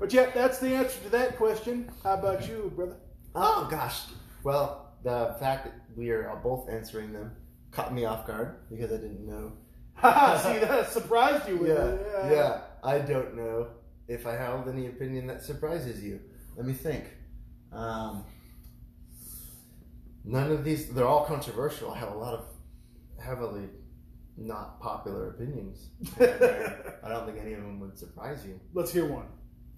[0.00, 1.90] But yeah, that's the answer to that question.
[2.02, 2.96] How about you, brother?
[3.34, 4.02] Oh gosh.
[4.44, 7.32] Well, the fact that we are both answering them
[7.70, 9.52] caught me off guard because I didn't know.
[9.98, 11.86] See, that surprised you with Yeah,
[12.26, 12.32] it.
[12.32, 12.60] yeah.
[12.84, 13.68] I don't know
[14.06, 16.20] if I held any opinion that surprises you.
[16.56, 17.04] Let me think.
[17.72, 18.24] Um,
[20.24, 21.90] none of these, they're all controversial.
[21.92, 22.44] I have a lot of
[23.22, 23.68] heavily
[24.36, 25.88] not popular opinions.
[26.20, 26.24] Uh,
[27.04, 28.60] I don't think any of them would surprise you.
[28.72, 29.26] Let's hear one.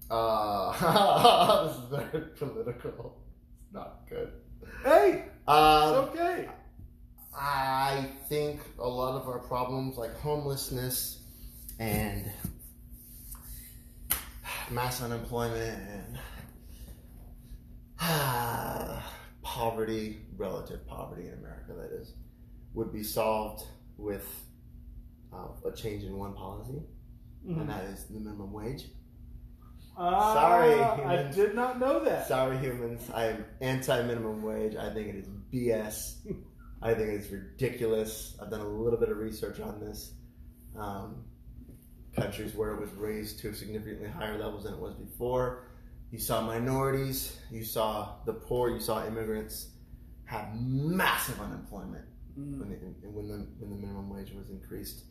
[0.09, 3.17] Uh, this is very political.
[3.63, 4.31] It's not good.
[4.83, 6.49] Hey, it's Um, okay.
[7.33, 11.23] I think a lot of our problems, like homelessness
[11.79, 12.29] and
[14.69, 16.17] mass unemployment and
[19.43, 22.13] poverty, relative poverty in America, that is,
[22.73, 23.63] would be solved
[23.97, 24.25] with
[25.33, 26.81] uh, a change in one policy,
[27.45, 27.61] Mhm.
[27.61, 28.85] and that is the minimum wage.
[29.97, 32.27] Ah, Sorry, I did not know that.
[32.27, 33.09] Sorry, humans.
[33.13, 34.75] I am anti minimum wage.
[34.75, 36.25] I think it is BS.
[36.81, 38.35] I think it's ridiculous.
[38.41, 40.13] I've done a little bit of research on this.
[40.75, 41.25] Um,
[42.15, 45.67] countries where it was raised to significantly higher levels than it was before.
[46.11, 49.69] You saw minorities, you saw the poor, you saw immigrants
[50.25, 52.05] have massive unemployment
[52.39, 52.59] Mm.
[52.59, 52.75] when the,
[53.09, 55.03] when the, when the minimum wage was increased.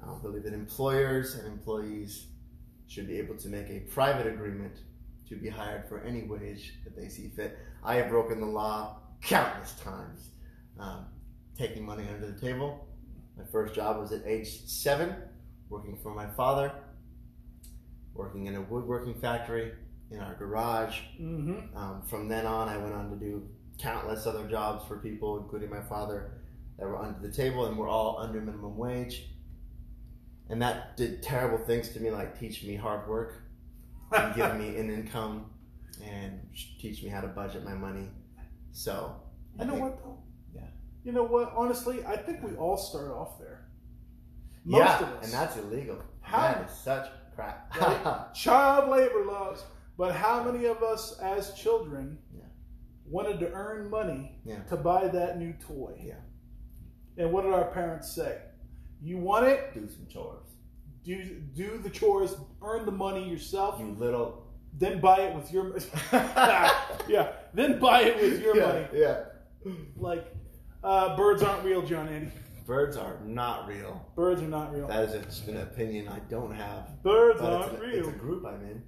[0.00, 2.26] I don't believe that employers and employees
[2.86, 4.74] should be able to make a private agreement
[5.28, 7.58] to be hired for any wage that they see fit.
[7.82, 10.30] I have broken the law countless times,
[10.78, 11.06] um,
[11.56, 12.86] taking money under the table.
[13.36, 15.14] My first job was at age seven,
[15.68, 16.72] working for my father,
[18.14, 19.72] working in a woodworking factory
[20.12, 21.00] in our garage.
[21.20, 21.76] Mm-hmm.
[21.76, 23.48] Um, from then on, I went on to do
[23.78, 26.32] countless other jobs for people, including my father,
[26.78, 29.26] that were under the table and were all under minimum wage.
[30.48, 33.42] And that did terrible things to me, like teach me hard work
[34.12, 35.46] and give me an income
[36.04, 36.40] and
[36.78, 38.08] teach me how to budget my money.
[38.72, 39.16] So,
[39.58, 40.18] I You know think- what though?
[40.54, 40.66] Yeah.
[41.04, 41.52] You know what?
[41.56, 43.66] Honestly, I think we all start off there.
[44.64, 45.24] Most yeah, of us.
[45.24, 46.02] and that's illegal.
[46.20, 47.74] How- That is such crap.
[47.80, 48.26] Right?
[48.34, 49.64] child labor laws.
[49.96, 52.44] But how many of us as children Yeah.
[53.06, 54.62] wanted to earn money Yeah.
[54.64, 56.00] to buy that new toy?
[56.02, 56.20] Yeah.
[57.18, 58.40] And what did our parents say?
[59.00, 59.74] You want it?
[59.74, 60.48] Do some chores.
[61.04, 64.46] Do do the chores, earn the money yourself, You little.
[64.78, 65.76] then buy it with your
[67.08, 68.86] yeah, then buy it with your yeah, money.
[68.94, 69.24] Yeah.
[69.96, 70.32] Like
[70.82, 72.30] uh, birds aren't real, John Andy.
[72.66, 74.00] Birds are not real.
[74.14, 74.86] Birds are not real.
[74.86, 77.02] That is just an opinion I don't have.
[77.02, 77.98] Birds aren't it's, real.
[77.98, 78.82] it's a group I'm in.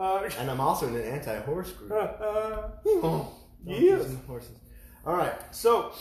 [0.00, 1.92] Uh, And I'm also in an anti horse group.
[1.92, 3.32] uh, Oh,
[3.64, 4.14] Yes.
[4.26, 4.56] horses.
[5.04, 5.34] All right.
[5.54, 5.92] so,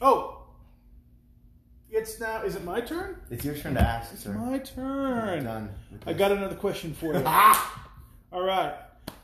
[0.00, 0.36] oh,
[1.90, 2.42] it's now.
[2.42, 3.16] Is it my turn?
[3.30, 4.32] It's your turn to ask, It's sir.
[4.32, 5.44] my You're turn.
[5.44, 5.70] done.
[6.06, 7.22] I got another question for you.
[7.26, 7.88] Ah!
[8.32, 8.74] All right.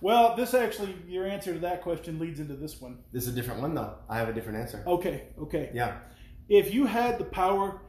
[0.01, 2.99] Well, this actually, your answer to that question leads into this one.
[3.13, 3.95] This is a different one, though.
[4.09, 4.83] I have a different answer.
[4.87, 5.71] Okay, okay.
[5.73, 5.99] Yeah.
[6.49, 7.81] If you had the power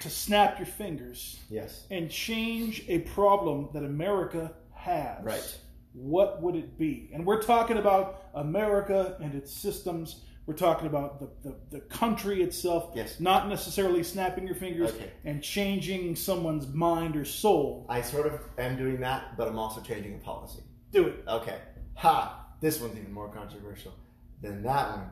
[0.00, 1.86] to snap your fingers Yes.
[1.90, 5.58] and change a problem that America has, Right.
[5.92, 7.10] What would it be?
[7.12, 10.22] And we're talking about America and its systems.
[10.46, 13.20] We're talking about the, the, the country itself, Yes.
[13.20, 15.10] not necessarily snapping your fingers Okay.
[15.24, 17.84] and changing someone's mind or soul.
[17.88, 20.62] I sort of am doing that, but I'm also changing a policy.
[20.92, 21.24] Do it.
[21.28, 21.58] Okay.
[21.96, 22.46] Ha!
[22.60, 23.92] This one's even more controversial
[24.40, 25.10] than that one.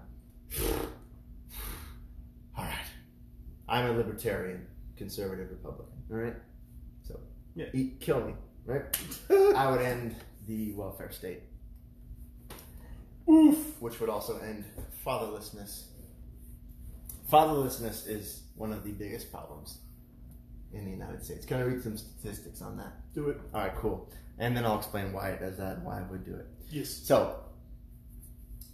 [2.56, 2.74] All right.
[3.68, 5.92] I'm a libertarian, conservative Republican.
[6.10, 6.34] All right.
[7.02, 7.18] So,
[7.54, 7.66] Yeah.
[7.74, 8.34] eat, kill me.
[8.64, 8.84] Right.
[9.54, 10.14] I would end
[10.46, 11.42] the welfare state,
[13.28, 13.80] Oof.
[13.80, 14.64] which would also end
[15.04, 15.84] fatherlessness.
[17.30, 19.78] Fatherlessness is one of the biggest problems
[20.72, 21.44] in the United States.
[21.44, 22.92] Can I read some statistics on that?
[23.14, 23.40] Do it.
[23.52, 24.10] All right, cool.
[24.38, 26.46] And then I'll explain why it does that and why I would do it.
[26.70, 26.90] Yes.
[26.90, 27.40] So,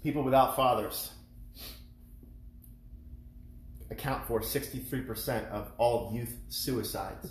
[0.02, 1.12] people without fathers
[3.90, 7.30] account for 63% of all youth suicides.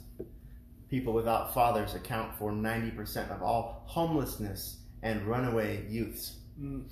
[0.92, 6.36] People without fathers account for 90% of all homelessness and runaway youths.
[6.62, 6.92] Mm.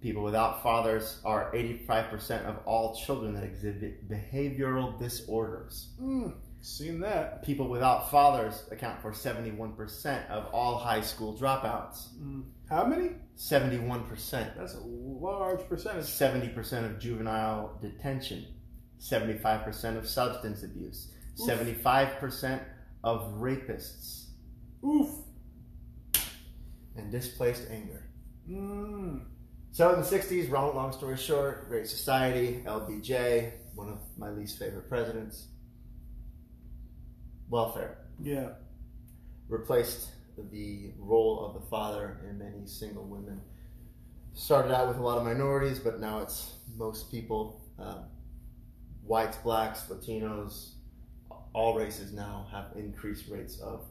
[0.00, 5.90] People without fathers are 85% of all children that exhibit behavioral disorders.
[6.02, 6.34] Mm.
[6.60, 7.44] Seen that.
[7.44, 12.08] People without fathers account for 71% of all high school dropouts.
[12.20, 12.42] Mm.
[12.68, 13.10] How many?
[13.36, 14.56] 71%.
[14.56, 16.06] That's a large percentage.
[16.06, 18.46] 70% of juvenile detention,
[18.98, 21.48] 75% of substance abuse, Oof.
[21.48, 22.60] 75%
[23.04, 24.26] of rapists,
[24.84, 25.08] Oof.
[26.96, 28.04] and displaced anger.
[28.48, 29.22] Mm.
[29.70, 34.58] So in the 60s, long, long story short, Great Society, LBJ, one of my least
[34.58, 35.46] favorite presidents,
[37.48, 38.54] welfare, Yeah.
[39.48, 40.10] replaced
[40.50, 43.40] the role of the father in many single women.
[44.34, 48.04] Started out with a lot of minorities, but now it's most people, um,
[49.04, 50.74] whites, blacks, Latinos,
[51.54, 53.84] all races now have increased rates of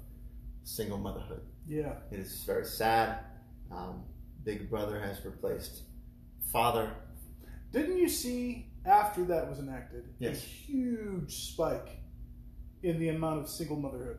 [0.63, 1.41] single motherhood.
[1.67, 1.93] Yeah.
[2.11, 3.19] It is very sad.
[3.71, 4.03] Um,
[4.43, 5.81] Big Brother has replaced
[6.51, 6.91] father.
[7.71, 10.37] Didn't you see after that was enacted Yes.
[10.37, 11.99] a huge spike
[12.83, 14.17] in the amount of single motherhood?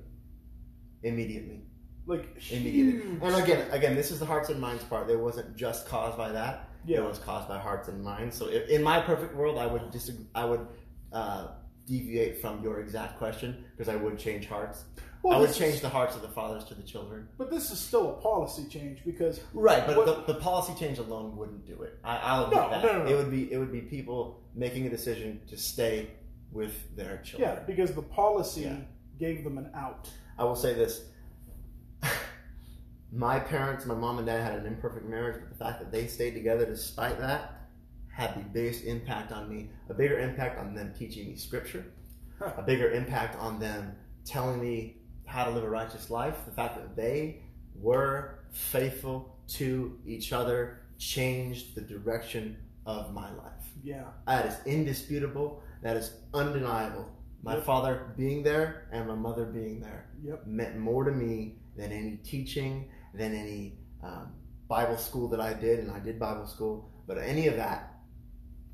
[1.02, 1.62] Immediately,
[2.07, 3.22] Like immediately, huge.
[3.22, 5.11] and again, again, this is the hearts and minds part.
[5.11, 6.68] It wasn't just caused by that.
[6.87, 6.98] Yeah.
[6.98, 8.37] It was caused by hearts and minds.
[8.37, 10.26] So, if, in my perfect world, I would disagree.
[10.35, 10.66] I would
[11.12, 11.48] uh,
[11.87, 14.85] deviate from your exact question because I would change hearts.
[15.23, 17.29] Well, I would change is- the hearts of the fathers to the children.
[17.38, 20.99] But this is still a policy change because Right, but What- the, the policy change
[20.99, 21.99] alone wouldn't do it.
[22.03, 22.83] I, I'll admit No, that.
[22.85, 23.11] no, no, no.
[23.11, 26.11] It would be it would be people making a decision to stay
[26.51, 27.51] with their children.
[27.57, 28.77] yeah, because the policy Yeah.
[29.18, 30.11] gave them an out.
[30.38, 31.05] I will say this.
[33.12, 36.07] my parents, my mom and dad had an imperfect marriage, but the fact that they
[36.07, 37.62] stayed together despite that
[38.12, 39.70] had the biggest impact on me.
[39.88, 41.85] A bigger impact on them teaching me scripture,
[42.40, 43.94] a bigger impact on them
[44.25, 46.44] telling me how to live a righteous life.
[46.44, 47.42] The fact that they
[47.75, 53.64] were faithful to each other changed the direction of my life.
[53.83, 54.05] Yeah.
[54.27, 55.62] That is indisputable.
[55.83, 57.09] That is undeniable.
[57.42, 57.64] My Yep.
[57.64, 60.46] father being there and my mother being there Yep.
[60.46, 64.33] meant more to me than any teaching, than any um,
[64.68, 66.90] Bible school that I did, and I did Bible school.
[67.07, 67.91] But any of that,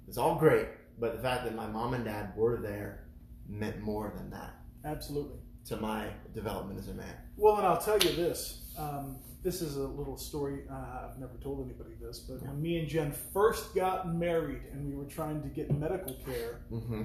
[0.09, 0.66] it's all great.
[0.99, 3.05] But the fact that my mom and dad were there
[3.49, 5.38] meant more than that Absolutely.
[5.66, 7.14] to my development as a man.
[7.37, 8.73] Well, and I'll tell you this.
[8.77, 10.64] Um, this is a little story.
[10.71, 14.88] Uh, I've never told anybody this, but when me and Jen first got married and
[14.88, 17.03] we were trying to get medical care, Mm-hmm.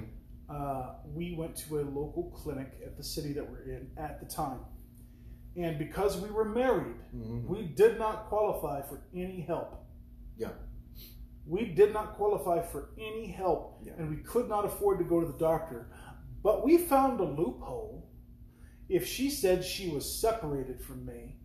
[0.49, 4.25] uh, we went to a local clinic at the city that we're in at the
[4.25, 4.59] time.
[5.55, 7.45] And because we were married, Mhm.
[7.47, 9.85] we did not qualify for any help.
[10.35, 10.49] Yeah.
[11.45, 13.93] We did not qualify for any help, Yeah.
[13.97, 15.89] and we could not afford to go to the doctor.
[16.41, 18.09] But we found a loophole.
[18.89, 21.37] If she said she was separated from me,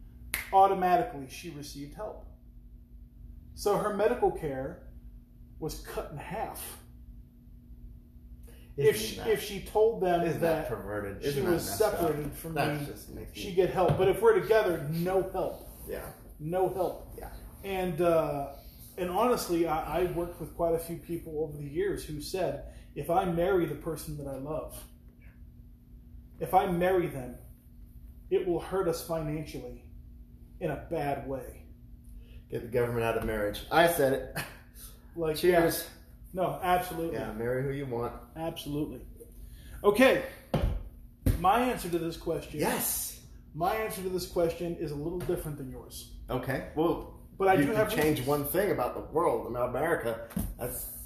[0.53, 2.27] automatically she received help.
[3.55, 4.89] So her medical care
[5.59, 6.79] was cut in half.
[8.77, 11.21] If she, that- if she told them that that perverted?
[11.23, 11.99] she Isn't was messed up?
[11.99, 13.99] separated from That me, just makes me- she get help.
[13.99, 16.07] But if we're together, no help, yeah,
[16.39, 17.13] no help.
[17.19, 17.31] yeah.
[17.65, 18.51] And uh,
[18.99, 22.65] and honestly, I, I worked with quite a few people over the years who said,
[22.95, 24.83] if I marry the person that I love,
[26.41, 27.37] if I marry them,
[28.31, 29.85] it will hurt us financially
[30.61, 31.63] in a bad way.
[32.51, 33.61] Get the government out of marriage.
[33.71, 34.37] I said it.
[35.17, 35.85] Like Cheers.
[36.33, 36.43] yeah.
[36.43, 38.13] no, absolutely, Yeah, marry who you want.
[38.37, 39.01] absolutely.
[39.83, 40.23] Okay,
[41.41, 42.61] my answer to this question.
[42.61, 43.19] Yes.
[43.53, 46.13] My answer to this question is a little different than yours.
[46.31, 46.69] Okay.
[46.77, 50.29] Well, But I you do have change one thing about the world, about America.
[50.59, 50.99] That's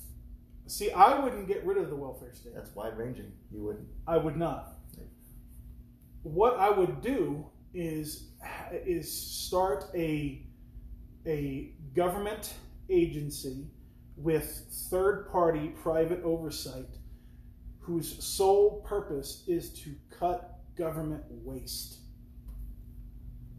[0.67, 2.55] See, I wouldn't get rid of the welfare state.
[2.55, 3.31] that's wide ranging.
[3.51, 3.89] You wouldn't.
[4.07, 4.79] I would not.
[6.23, 8.31] What I would do is
[8.73, 10.47] is start a
[11.27, 12.55] a government
[12.89, 13.67] agency
[14.17, 16.89] with third party private oversight
[17.81, 21.99] whose sole purpose is to cut government waste.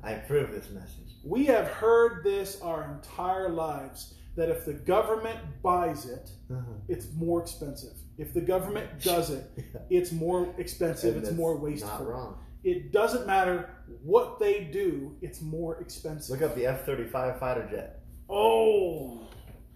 [0.04, 1.03] I approve this message.
[1.24, 6.62] We have heard this our entire lives that if the government buys it, uh-huh.
[6.88, 7.94] it's more expensive.
[8.18, 9.50] If the government does it,
[9.90, 12.06] it's more expensive, And it's more wasteful.
[12.06, 12.38] Wrong.
[12.64, 13.70] It doesn't matter
[14.04, 16.40] what they do, it's more expensive.
[16.40, 18.00] Look up the F thirty five fighter jet.
[18.30, 19.28] Oh.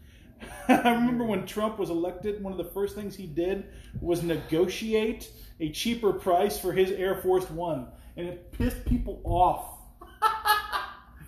[0.67, 3.65] I remember when Trump was elected, one of the first things he did
[4.01, 7.87] was negotiate a cheaper price for his Air Force One.
[8.15, 9.76] And it pissed people off.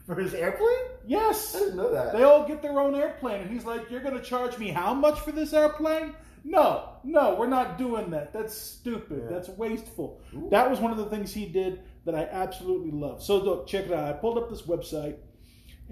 [0.09, 0.87] For his airplane?
[1.05, 1.55] Yes!
[1.55, 2.13] I didn't know that.
[2.13, 3.41] They all get their own airplane.
[3.41, 6.15] And he's like, You're going to charge me how much for this airplane?
[6.43, 8.33] No, no, we're not doing that.
[8.33, 9.25] That's stupid.
[9.25, 9.29] Yeah.
[9.29, 10.19] That's wasteful.
[10.33, 10.47] Ooh.
[10.49, 13.21] That was one of the things he did that I absolutely love.
[13.21, 14.09] So, look, check it out.
[14.09, 15.17] I pulled up this website,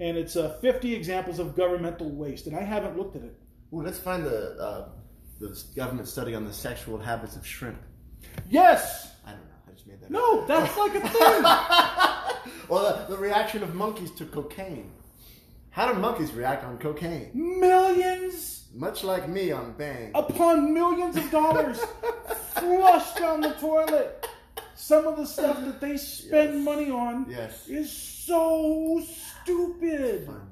[0.00, 3.38] and it's uh, 50 examples of governmental waste, and I haven't looked at it.
[3.72, 4.88] Ooh, let's find the uh,
[5.38, 7.80] the government study on the sexual habits of shrimp.
[8.50, 9.12] Yes!
[9.24, 9.54] I don't know.
[9.67, 10.10] I just made that.
[10.10, 11.42] No, that's like a thing.
[12.68, 14.90] well, the, the reaction of monkeys to cocaine.
[15.70, 17.30] How do monkeys react on cocaine?
[17.34, 20.10] millions Much like me on Bang.
[20.14, 21.80] upon millions of dollars
[22.54, 24.26] flushed down the toilet.
[24.74, 26.64] Some of the stuff that they spend Yes.
[26.64, 27.68] money on Yes.
[27.68, 29.00] is so
[29.42, 30.26] stupid.
[30.26, 30.48] Fun.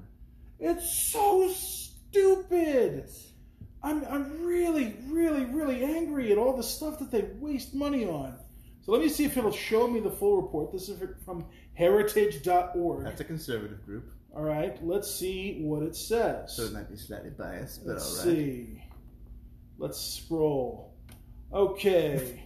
[0.61, 3.09] It's so stupid.
[3.83, 8.37] I'm, I'm really, really, really angry at all the stuff that they waste money on.
[8.87, 10.71] So let me see if it'll show me the full report.
[10.73, 11.45] This is from
[11.75, 13.03] heritage.org.
[13.05, 16.55] That's a conservative group, All right, let's see what it says.
[16.55, 18.37] so it might be slightly biased, but Let's all right.
[18.37, 18.85] see.
[19.77, 20.95] Let's scroll.
[21.53, 22.45] Okay.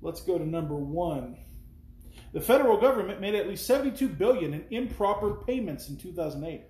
[0.00, 1.36] Let's go to number one.
[2.32, 6.62] The federal government made at least 72 billion in improper payments in 2008.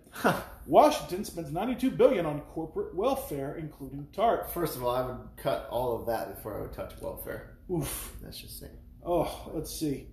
[0.66, 4.50] Washington spends 92 billion on corporate welfare, including TARP.
[4.50, 7.57] First of all, I would cut all of that before I would touch welfare.
[7.70, 8.16] Oof.
[8.22, 8.72] That's just saying.
[9.04, 10.06] Oh, let's see.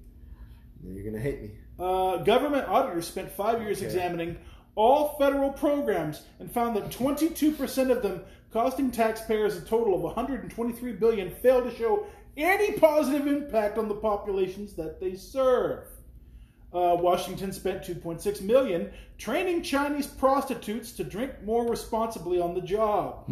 [0.83, 1.51] You're gonna hate me.
[1.79, 3.87] Uh, government auditors spent five years Okay.
[3.87, 4.37] examining
[4.75, 10.93] all federal programs and found that 22% of them, costing taxpayers a total of 123
[10.93, 12.05] billion, failed to show
[12.37, 15.87] any positive impact on the populations that they serve.
[16.73, 23.23] Uh, Washington spent 2.6 million training Chinese prostitutes to drink more responsibly on the job.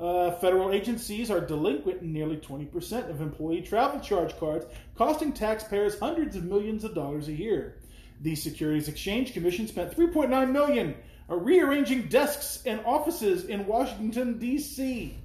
[0.00, 5.98] Uh, federal agencies are delinquent in nearly 20% of employee travel charge cards, costing taxpayers
[5.98, 7.78] hundreds of millions of dollars a year.
[8.20, 10.94] The Securities Exchange Commission spent 3.9 million
[11.28, 15.16] rearranging desks and offices in Washington D.C.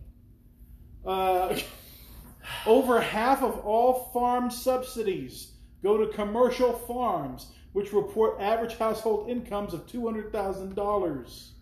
[1.06, 1.58] Uh,
[2.66, 9.74] over half of all farm subsidies go to commercial farms, which report average household incomes
[9.74, 11.54] of two hundred thousand dollars.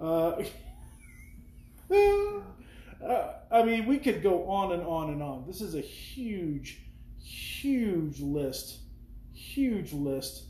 [0.00, 0.42] Uh,
[1.92, 5.44] uh, I mean, we could go on and on and on.
[5.46, 6.80] This is a huge,
[7.18, 8.78] huge list.
[9.32, 10.44] Huge list.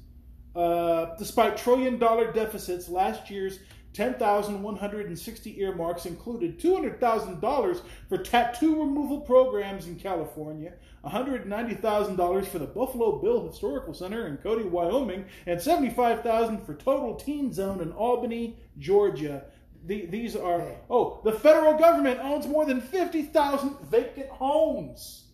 [0.54, 3.58] Uh, despite trillion dollar deficits, last year's
[3.94, 10.72] 10,160 earmarks included $200,000 for tattoo removal programs in California,
[11.04, 17.52] $190,000 for the Buffalo Bill Historical Center in Cody, Wyoming, and $75,000 for Total Teen
[17.52, 19.44] Zone in Albany, Georgia.
[19.84, 25.24] The, these are, oh, the federal government owns more than 50,000 vacant homes.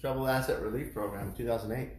[0.00, 1.90] Trouble Asset Relief Program, 2008.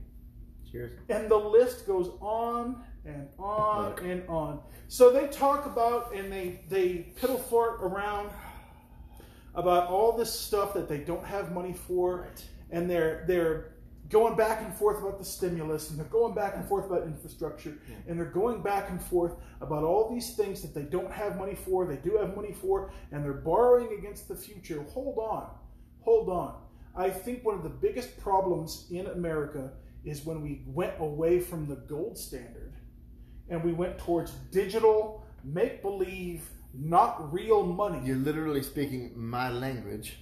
[0.72, 0.92] Cheers.
[1.10, 4.02] and the list goes on and on Look.
[4.04, 4.60] and on.
[4.88, 8.30] So they talk about and they they piddle fart around
[9.54, 12.46] about all this stuff that they don't have money for, Right.
[12.72, 13.75] and they're they're
[14.10, 17.78] going back and forth about the stimulus, and they're going back and forth about infrastructure,
[18.08, 21.56] and they're going back and forth about all these things that they don't have money
[21.56, 24.84] for, they do have money for, and they're borrowing against the future.
[24.94, 25.50] Hold on,
[26.02, 26.56] hold on.
[26.96, 29.72] I think one of the biggest problems in America
[30.06, 32.74] is when we went away from the gold standard
[33.50, 38.06] and we went towards digital, make believe, not real money.
[38.06, 40.20] You're literally speaking my language.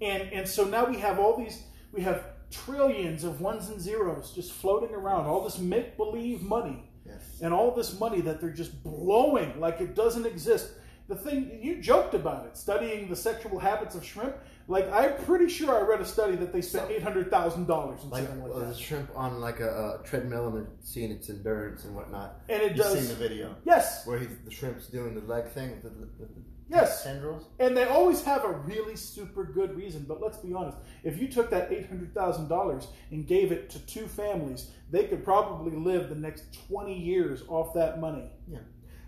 [0.00, 1.62] And and so now we have all these
[1.92, 6.90] we have trillions of ones and zeros just floating around, all this make believe money.
[7.06, 7.38] Yes.
[7.42, 10.72] And all this money that they're just blowing like it doesn't exist.
[11.08, 14.36] The thing you joked about it, studying the sexual habits of shrimp.
[14.70, 18.00] Like I'm pretty sure I read a study that they spent eight hundred thousand dollars
[18.04, 18.74] on Like, something like uh, that.
[18.74, 22.42] the shrimp on like a, a treadmill and they're seeing its endurance and whatnot.
[22.50, 25.46] And it You've does- seen the video Yes, where he's, the shrimp's doing the leg
[25.46, 27.02] thing with the, with the Yes.
[27.02, 27.46] tendrils.
[27.58, 30.04] And they always have a really super good reason.
[30.06, 34.70] But let's be honest, if you took that $800,000 and gave it to two families,
[34.90, 38.30] they could probably live the next 20 years off that money.
[38.46, 38.58] Yeah.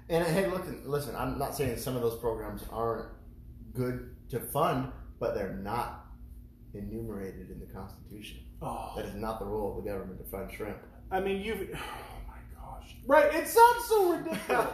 [0.08, 1.14] And hey, look, listen.
[1.14, 3.06] I'm not saying some of those programs aren't
[3.74, 4.90] good to fund,
[5.20, 6.06] but they're not
[6.74, 8.38] enumerated in the Constitution.
[8.62, 10.78] Oh, That is not the role of the government to fund shrimp.
[11.10, 11.76] I mean, you've.
[12.80, 12.96] Gosh.
[13.06, 14.66] Right, it sounds so ridiculous.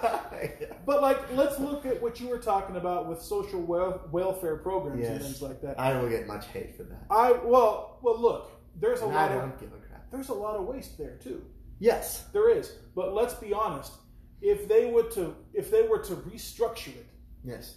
[0.86, 5.06] But, like, let's look at what you were talking about with social wel- welfare programs
[5.06, 5.80] and things like that.
[5.80, 7.02] I don't get much hate for that.
[7.10, 9.40] I, well, well, look, there's a And lot of.
[9.40, 10.10] don't give a crap.
[10.12, 11.44] There's a lot of waste there, too.
[11.80, 12.24] Yes.
[12.32, 13.92] There is, but let's be honest.
[14.40, 17.06] If they were to if they were to restructure it
[17.42, 17.76] Yes.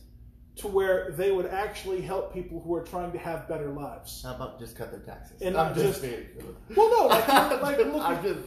[0.58, 4.22] to where they would actually help people who are trying to have better lives.
[4.24, 5.42] How about just cut their taxes?
[5.42, 6.28] And I'm just, just- being-
[6.76, 7.28] Well, no, like,
[7.62, 8.40] like look, I'm at, just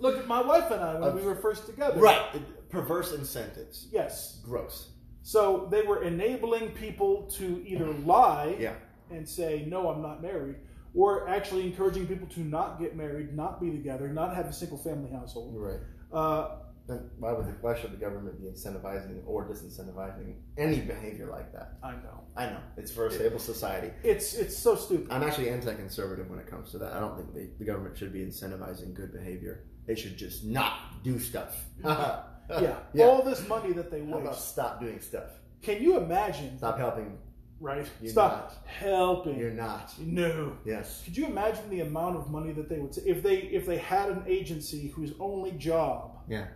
[0.00, 2.00] look at my wife and I when we were first together.
[2.00, 2.22] right.
[2.70, 3.88] Perverse incentives.
[3.92, 4.40] Yes.
[4.44, 4.90] Gross.
[5.22, 8.74] So they were enabling people to either lie Yeah.
[9.10, 10.56] and say, "No, I'm not married,"
[10.94, 14.78] or actually encouraging people to not get married, not be together, not have a single
[14.78, 15.54] family household.
[15.56, 15.80] Right.
[16.12, 21.28] Uh, Then why would the, why should the government be incentivizing or disincentivizing any behavior
[21.30, 21.78] like that?
[21.84, 23.92] I know I know it's for a stable society.
[24.02, 25.06] it's it's so stupid.
[25.10, 26.92] I'm actually anti-conservative when it comes to that.
[26.94, 29.64] I don't think the, the government should be incentivizing good behavior.
[29.90, 31.64] They should just not do stuff.
[31.84, 32.76] yeah.
[32.94, 34.50] Yeah, all this money that they waste.
[34.52, 35.30] stop doing stuff?
[35.62, 36.56] Can you imagine?
[36.58, 37.18] Stop helping.
[37.58, 37.88] Right?
[38.00, 38.66] You're Stop not.
[38.68, 39.36] helping.
[39.36, 39.92] You're not.
[39.98, 40.52] No.
[40.64, 41.02] Yes.
[41.04, 43.78] Could you imagine the amount of money that they would say if they if they
[43.78, 46.46] had an agency whose only job Yeah.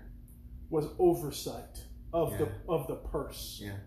[0.70, 1.82] was oversight
[2.12, 2.38] of Yeah.
[2.38, 3.60] the of the purse?
[3.60, 3.78] Yeah.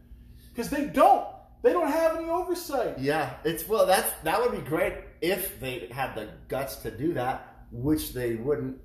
[0.49, 1.25] Because they don't.
[1.63, 2.99] They don't have any oversight.
[2.99, 3.35] Yeah.
[3.45, 3.85] It's well.
[3.85, 8.35] That's that would be great if they had the guts to do that, which they
[8.35, 8.79] wouldn't.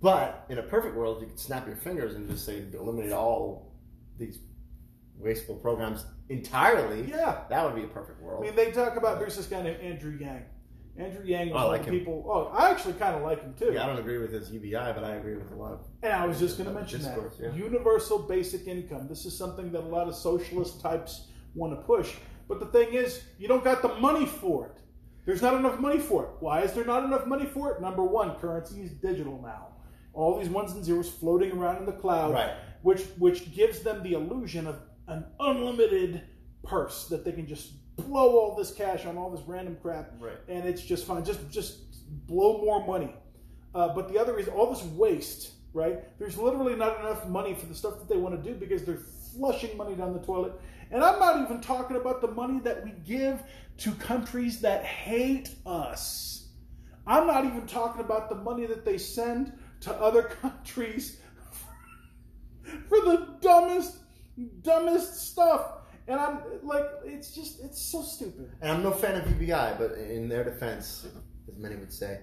[0.00, 3.72] But in a perfect world, you could snap your fingers and just say eliminate all
[4.18, 4.38] these
[5.18, 7.08] wasteful programs entirely.
[7.08, 7.42] Yeah.
[7.48, 8.44] That would be a perfect world.
[8.44, 10.44] I mean, they talk about there's this guy named Andrew Yang.
[10.98, 12.26] Andrew Yang was oh, I one like of the people.
[12.26, 13.72] Oh, I actually kind of like him too.
[13.72, 16.12] yeah, I don't agree with his UBI, but I agree with a lot of And
[16.12, 17.54] I was just going to mention discourse, that yeah.
[17.54, 19.06] universal basic income.
[19.08, 22.14] This is something that a lot of socialist types want to push.
[22.48, 24.80] But the thing is, you don't got the money for it.
[25.26, 26.30] There's not enough money for it.
[26.38, 27.82] Why is there not enough money for it?
[27.82, 29.75] Number one, currency is digital now.
[30.16, 32.52] All these ones and zeros floating around in the cloud, Right.
[32.82, 34.76] which which gives them the illusion of
[35.08, 36.22] an unlimited
[36.64, 40.38] purse that they can just blow all this cash on all this random crap, Right.
[40.48, 41.24] and it's just fine.
[41.24, 41.78] Just just
[42.26, 43.14] blow more money.
[43.74, 46.18] Uh, but the other is all this waste, right?
[46.18, 49.02] There's literally not enough money for the stuff that they want to do because they're
[49.34, 50.54] flushing money down the toilet.
[50.90, 53.42] And I'm not even talking about the money that we give
[53.78, 56.48] to countries that hate us.
[57.06, 61.20] I'm not even talking about the money that they send to other countries
[62.88, 63.98] for the dumbest,
[64.62, 65.72] dumbest stuff.
[66.08, 68.52] And I'm like, it's just, it's so stupid.
[68.60, 71.06] And I'm no fan of UBI, but in their defense,
[71.48, 72.20] as many would say,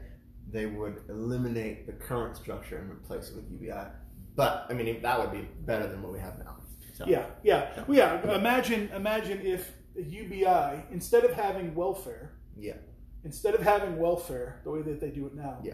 [0.51, 3.87] they would eliminate the current structure and replace it with UBI.
[4.35, 6.57] But I mean, that would be better than what we have now.
[6.93, 8.35] So, Yeah, yeah, well, yeah.
[8.35, 12.77] Imagine, imagine if UBI instead of having welfare, yeah,
[13.23, 15.73] instead of having welfare the way that they do it now, yeah.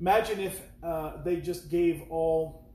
[0.00, 2.70] Imagine if uh, they just gave all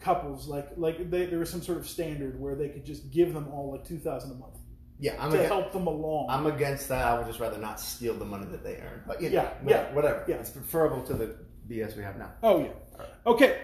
[0.00, 3.34] couples like like they, there was some sort of standard where they could just give
[3.34, 4.56] them all like two thousand a month
[5.00, 6.26] Yeah, I'm to against, help them along.
[6.30, 7.04] I'm against that.
[7.06, 9.02] I would just rather not steal the money that they earn.
[9.06, 10.24] But you know, Yeah, whatever, yeah, whatever.
[10.28, 10.36] yeah.
[10.36, 11.36] It's preferable to the
[11.68, 12.32] BS we have now.
[12.42, 13.04] oh yeah.
[13.26, 13.62] Okay.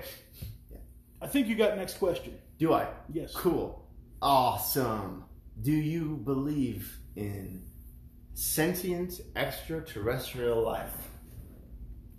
[0.70, 0.78] Yeah.
[1.22, 2.36] I think you got next question.
[2.58, 2.88] Do I?
[3.12, 3.32] Yes.
[3.34, 3.84] Cool.
[4.22, 5.24] Awesome.
[5.62, 7.62] Do you believe in
[8.34, 10.92] sentient extraterrestrial life?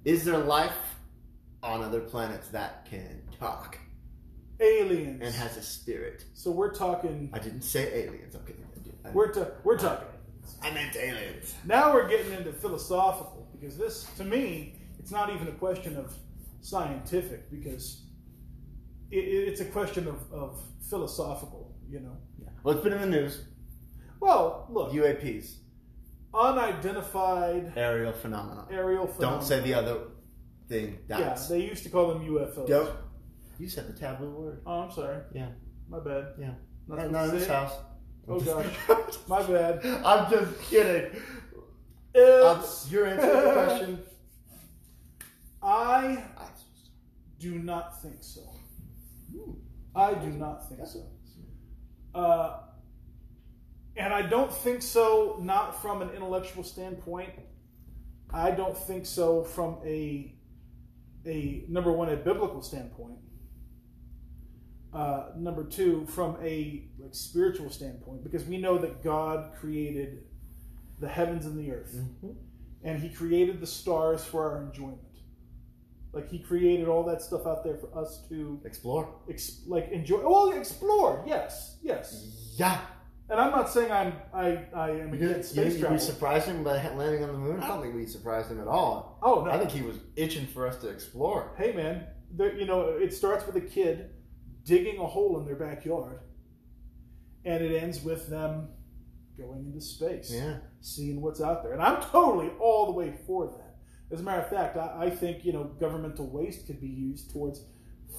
[0.05, 0.95] Is there life
[1.63, 3.79] on other planets that can talk
[4.59, 5.19] Aliens.
[5.21, 6.23] and has a spirit.
[6.33, 7.29] so we're talking.
[7.33, 8.35] I didn't say aliens.
[8.35, 8.63] I'm kidding.
[9.03, 10.07] I, We're ta- we're talking.
[10.61, 11.53] I meant aliens.
[11.65, 16.13] Now we're getting into philosophical because this, to me, it's not even a question of
[16.61, 18.01] scientific because
[19.11, 21.75] it, it's a question of, of philosophical.
[21.89, 22.17] You know.
[22.41, 22.49] Yeah.
[22.63, 23.43] Well, it's been in the news.
[24.19, 25.55] Well, look, UAPs,
[26.35, 28.67] unidentified aerial phenomena.
[28.71, 29.39] aerial phenomena.
[29.39, 29.97] Don't say the other
[30.67, 30.99] thing.
[31.09, 32.67] Yeah, they used to call them UFOs.
[32.67, 32.95] Don't.
[33.57, 34.61] You said the taboo word.
[34.65, 35.19] Oh, I'm sorry.
[35.33, 35.47] Yeah.
[35.89, 36.33] My bad.
[36.39, 36.51] Yeah.
[36.87, 37.73] Not Not, supposed not to in this house.
[38.27, 39.17] Oh gosh.
[39.27, 39.85] My bad.
[40.03, 41.11] I'm just kidding.
[41.15, 43.99] Um, It's, you're answering the question.
[45.63, 46.23] I
[47.39, 48.41] do not think so.
[49.95, 51.05] I do not think so.
[52.13, 52.59] Uh,
[53.97, 57.31] and I don't think so, not from an intellectual standpoint.
[58.33, 60.31] I don't think so from a
[61.25, 63.17] a number one a biblical standpoint.
[64.93, 70.23] Uh, number two, from a like spiritual standpoint, because we know that God created
[71.01, 71.93] the heavens and the earth,
[72.23, 72.35] Mhm.
[72.83, 75.01] and He created the stars for our enjoyment.
[76.13, 79.13] Like He created all that stuff out there for us to Explore.
[79.29, 80.21] ex- like enjoy.
[80.23, 81.25] Well, explore.
[81.27, 82.55] Yes, yes.
[82.57, 82.79] Yeah.
[83.29, 85.99] And I'm not saying I'm I I am We, against you, space you, we travel.
[85.99, 87.59] surprised him by landing on the moon?
[87.59, 89.19] I don't think we surprised him at all.
[89.23, 89.51] oh no.
[89.51, 91.53] I think he was itching for us to explore.
[91.57, 94.11] hey man, there, you know it starts with a kid
[94.63, 96.19] digging a hole in their backyard,
[97.43, 98.69] and it ends with them
[99.37, 100.57] going into space, Yeah.
[100.81, 101.73] seeing what's out there.
[101.73, 103.75] And I'm totally all the way for that.
[104.11, 107.31] As a matter of fact, I, I think you know governmental waste could be used
[107.31, 107.61] towards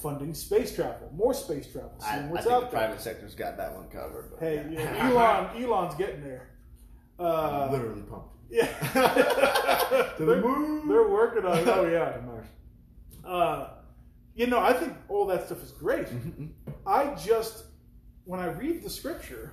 [0.03, 2.87] funding space travel, more space travel, I, seeing I what's think out the there.
[2.87, 4.31] private sector's got that one covered.
[4.31, 5.09] But Hey, you yeah.
[5.11, 6.49] Elon, Elon's getting there.
[7.19, 8.35] Uh, literally pumped.
[8.51, 10.87] yeah, To the they're, moon.
[10.89, 11.67] they're working on it.
[11.69, 12.11] Oh yeah.
[12.13, 12.47] To Mars.
[13.25, 13.69] Uh,
[14.35, 16.07] you know, I think all that stuff is great.
[16.07, 16.51] Mhm.
[16.87, 17.65] I just,
[18.25, 19.53] when I read the scripture,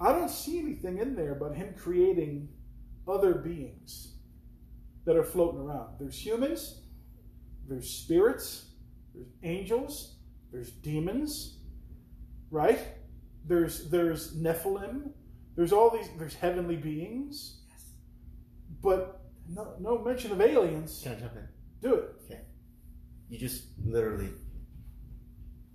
[0.00, 2.48] I don't see anything in there but him creating
[3.08, 4.16] other beings
[5.06, 5.94] that are floating around.
[6.00, 6.80] There's humans,
[7.68, 8.66] there's spirits,
[9.14, 10.16] there's angels,
[10.52, 11.58] there's demons,
[12.50, 12.80] right?
[13.46, 15.10] There's there's Nephilim,
[15.56, 17.84] there's all these there's heavenly beings, Yes.
[18.82, 21.00] but no no mention of aliens.
[21.02, 21.48] Can I jump in?
[21.82, 22.14] Do it.
[22.24, 22.40] Okay.
[23.28, 24.30] You just literally,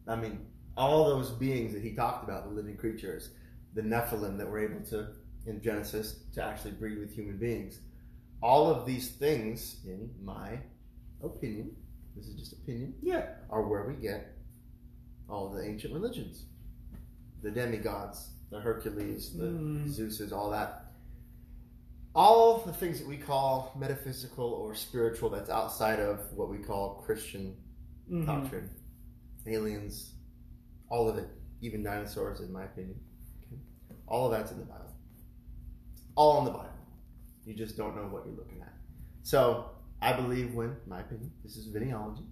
[0.08, 0.46] I mean,
[0.78, 3.30] all those beings that he talked about, the living creatures,
[3.74, 5.10] the Nephilim that were able to,
[5.46, 7.80] in Genesis, to actually breed with human beings.
[8.42, 10.60] All of these things, in my
[11.24, 11.76] opinion,
[12.20, 13.34] this is just opinion, Yeah.
[13.50, 14.36] are where we get
[15.30, 16.46] all the ancient religions.
[17.42, 19.88] The demigods, the Hercules, the Mm.
[19.88, 20.92] Zeuses, all that.
[22.14, 26.96] All the things that we call metaphysical or spiritual that's outside of what we call
[27.04, 27.56] Christian
[28.10, 28.26] Mhm.
[28.26, 28.70] doctrine.
[29.46, 30.16] Aliens,
[30.90, 31.30] all of it,
[31.62, 33.00] even dinosaurs, in my opinion.
[33.44, 33.62] Okay?
[34.08, 34.92] All of that's in the Bible.
[36.16, 36.70] All in the Bible.
[37.46, 38.74] You just don't know what you're looking at.
[39.22, 39.70] So,
[40.02, 42.26] I believe when, my opinion, this is videology,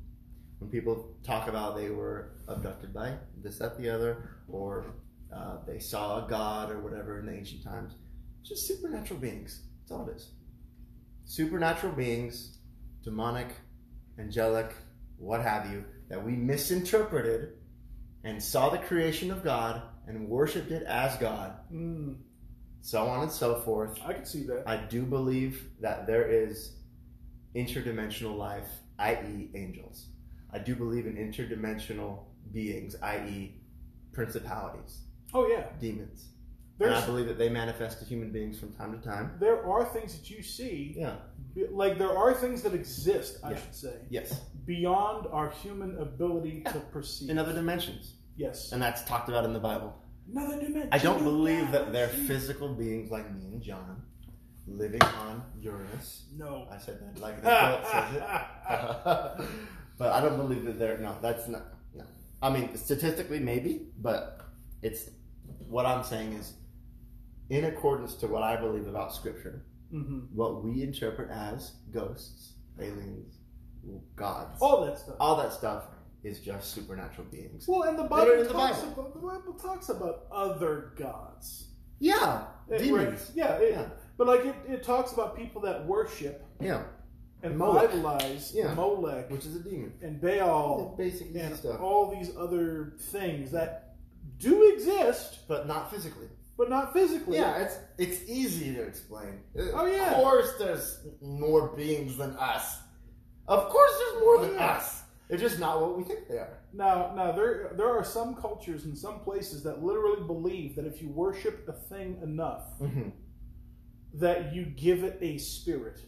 [0.59, 4.86] when people talk about they were abducted by this, that, the other, or
[5.34, 7.93] uh, they saw a god or whatever in the ancient times,
[8.43, 9.63] just supernatural beings.
[9.82, 10.32] That's all it is.
[11.26, 12.57] Supernatural beings,
[13.03, 13.49] demonic,
[14.18, 14.74] angelic,
[15.18, 17.53] what have you, that we misinterpreted
[18.24, 22.15] and saw the creation of God and worshiped it as God, Mm,
[22.82, 23.99] so on and so forth.
[24.05, 24.63] I can see that.
[24.65, 26.77] I do believe that there is
[27.58, 28.68] interdimensional life,
[28.99, 30.08] i.e., angels.
[30.53, 32.20] I do believe in interdimensional
[32.53, 33.55] beings, i.e.,
[34.14, 35.01] principalities,
[35.34, 35.66] Oh yeah.
[35.80, 36.30] demons.
[36.80, 39.32] And I believe that they manifest to human beings from time to time.
[39.39, 41.16] there are things that you see, Yeah.
[41.72, 43.39] like there are things that exist.
[43.43, 43.58] I Yeah.
[43.58, 44.39] should say Yes.
[44.66, 47.30] beyond our human ability to perceive.
[47.32, 48.14] In other dimensions.
[48.36, 48.72] yes.
[48.72, 49.93] And that's talked about in the Bible.
[50.32, 50.89] Another dimension.
[50.91, 54.03] I don't believe that they're physical beings like me and John
[54.68, 56.26] living on Uranus.
[56.38, 56.68] No.
[56.72, 59.47] I said that like the quote says it.
[59.97, 61.63] but I don't believe that they're no, that's not
[61.95, 62.03] no.
[62.41, 64.41] I mean statistically maybe, but
[64.82, 65.09] it's
[65.68, 66.53] what I'm saying is
[67.49, 73.36] in accordance to what I believe about scripture, hmm what we interpret as ghosts, aliens,
[74.15, 75.15] gods, All that stuff.
[75.20, 75.86] all that stuff
[76.24, 77.65] is just supernatural beings.
[77.68, 78.91] Well, and the Bible, in the talks Bible.
[78.93, 81.70] About, the Bible talks about other gods.
[81.99, 83.32] Yeah, It- demons.
[83.34, 83.89] Yeah, it- Yeah.
[84.18, 86.84] But like it, it talks about people that worship Yeah,
[87.43, 87.89] and Molech.
[87.91, 88.74] idolize Yeah.
[88.74, 89.93] Molech which is a demon.
[90.01, 93.95] and Baal Basic easy and stuff, all these other things that
[94.39, 96.28] do exist, but not physically.
[96.57, 97.38] but not physically.
[97.38, 99.34] Yeah, it's it's easy to explain.
[99.76, 100.11] Oh, yeah.
[100.11, 102.80] Of course, there's more beings than us.
[103.47, 104.72] Of course, there's more than Yeah.
[104.78, 105.03] us.
[105.28, 106.57] They're just not what we think they are.
[106.74, 111.01] Now, now there there are some cultures and some places that literally believe that if
[111.01, 113.11] you worship a thing enough, Mhm.
[114.20, 115.99] That you give it a spirit,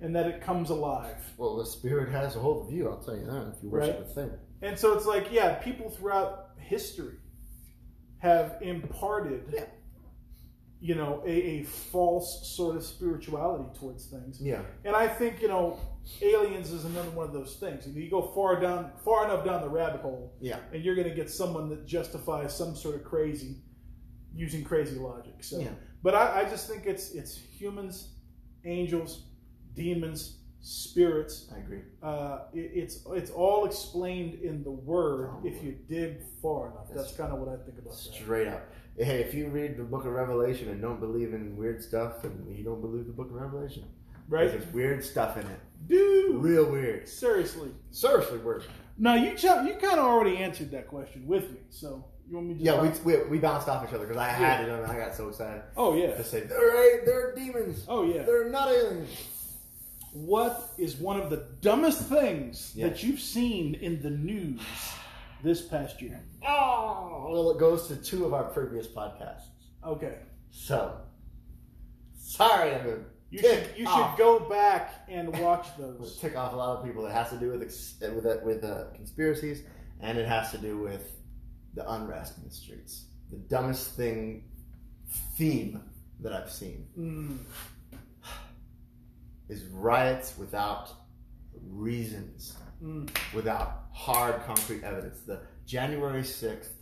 [0.00, 1.16] and that it comes alive.
[1.36, 2.88] Well, the spirit has a hold of you.
[2.88, 3.54] I'll tell you that.
[3.56, 4.02] If you worship Right.
[4.10, 4.30] a thing.
[4.62, 7.16] And so it's like, yeah, people throughout history
[8.18, 9.64] have imparted, Yeah.
[10.80, 14.40] you know, a, a false sort of spirituality towards things.
[14.40, 14.62] Yeah.
[14.84, 15.78] And I think, you know,
[16.22, 17.86] aliens is another one of those things.
[17.86, 20.60] If you go far down, far enough down the rabbit hole, Yeah.
[20.72, 23.56] and you're going to get someone that justifies some sort of crazy
[24.34, 25.44] using crazy logic.
[25.44, 25.70] So, Yeah.
[26.04, 28.08] But I, I just think it's it's humans,
[28.64, 29.24] angels,
[29.74, 31.50] demons, spirits.
[31.54, 31.80] I agree.
[32.02, 36.88] Uh, it, it's it's all explained in the word Oh, if you dig far enough.
[36.88, 38.14] That's, That's kind of what I think about that.
[38.14, 38.62] Straight up.
[38.96, 42.46] Hey, if you read the book of Revelation and don't believe in weird stuff, then
[42.48, 43.84] you don't believe the book of Revelation.
[44.28, 45.60] Right, There's weird stuff in it.
[45.86, 46.36] dude?
[46.36, 47.06] Real weird.
[47.08, 47.70] Seriously.
[47.90, 48.64] Seriously weird.
[48.96, 51.58] Now you ch- you kind of already answered that question with me.
[51.70, 52.60] So you want me to?
[52.60, 55.14] Yeah, we, we, we bounced off each other because I had it and I got
[55.14, 56.14] so excited Oh yeah.
[56.14, 57.84] to say, they're, they're demons.
[57.88, 58.22] Oh yeah.
[58.22, 59.10] They're not aliens.
[60.12, 62.88] What is one of the dumbest things Yeah.
[62.88, 64.60] that you've seen in the news
[65.42, 66.22] this past year?
[66.46, 69.46] Oh, well, it goes to two of our previous podcasts.
[69.84, 70.18] Okay.
[70.50, 70.96] So,
[72.16, 76.16] sorry, I'm going You to should you should go back and watch those.
[76.20, 77.04] tick off a lot of people.
[77.06, 79.64] It has to do with ex- with uh, with uh, conspiracies,
[80.00, 81.10] and it has to do with
[81.74, 83.06] the unrest in the streets.
[83.30, 84.44] The dumbest thing
[85.36, 85.80] theme
[86.20, 87.38] that I've seen Mm,
[89.48, 90.90] is riots without
[91.70, 95.20] reasons, mm, without hard concrete evidence.
[95.20, 96.72] The January sixth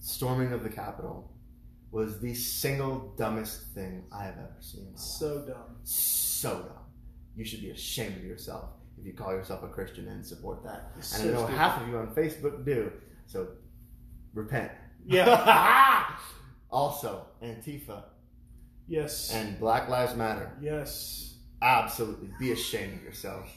[0.00, 1.30] storming of the Capitol
[1.90, 4.80] was the single dumbest thing I have ever seen.
[4.80, 5.00] in my life.
[5.00, 5.76] so dumb.
[5.84, 6.78] so dumb.
[7.36, 10.92] You should be ashamed of yourself if you call yourself a Christian and support that.
[10.98, 11.56] It's and so I know stupid.
[11.58, 12.92] half of you on Facebook do.
[13.26, 13.48] So
[14.34, 14.70] repent.
[15.06, 16.06] Yeah.
[16.70, 18.04] also, Antifa
[18.88, 19.32] Yes.
[19.32, 20.50] and Black Lives Matter.
[20.60, 21.34] yes.
[21.60, 23.48] Absolutely be ashamed of yourself.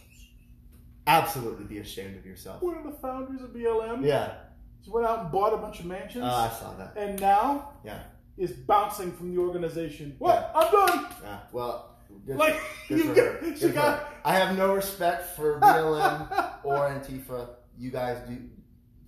[1.07, 2.61] Absolutely be ashamed of yourself.
[2.61, 4.33] One of the founders of BLM Yeah.
[4.79, 6.93] just went out and bought a bunch of mansions, Oh, I saw that.
[6.97, 7.99] and now Yeah.
[8.37, 10.15] is bouncing from the organization.
[10.19, 10.51] What?
[10.55, 11.05] I'm done.
[11.23, 11.39] Yeah.
[11.51, 11.95] Well,
[12.25, 14.07] good, Like good you got, Good she got.
[14.23, 16.27] I have no respect for BLM
[16.63, 17.49] or Antifa.
[17.77, 18.37] You guys do.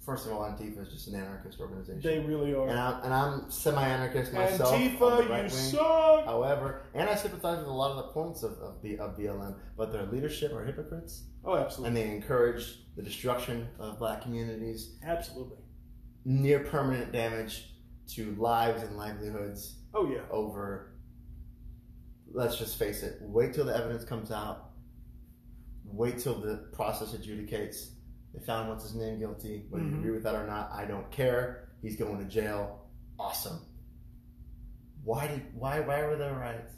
[0.08, 2.02] First of all, Antifa is just an anarchist organization.
[2.02, 2.70] They really are.
[2.70, 4.74] and I'm, and I'm semi-anarchist myself.
[4.74, 5.50] Antifa, you wing.
[5.50, 6.24] suck.
[6.26, 9.56] However, and I sympathize with a lot of the points of, of, B, of BLM,
[9.76, 11.88] but their leadership are hypocrites, Oh, absolutely.
[12.02, 15.58] and they encourage the destruction of black communities, Absolutely.
[16.24, 17.66] near permanent damage
[18.16, 20.22] to lives and livelihoods Oh yeah.
[20.32, 20.94] over.
[22.32, 23.18] Let's just face it.
[23.22, 24.70] Wait till the evidence comes out.
[25.84, 27.90] Wait till the process adjudicates.
[28.38, 29.66] They found what's his name guilty.
[29.70, 30.00] Whether you Mhm.
[30.00, 31.70] agree with that or not, I don't care.
[31.82, 32.88] He's going to jail.
[33.20, 33.60] Awesome.
[35.04, 36.74] Why did why why were there riots?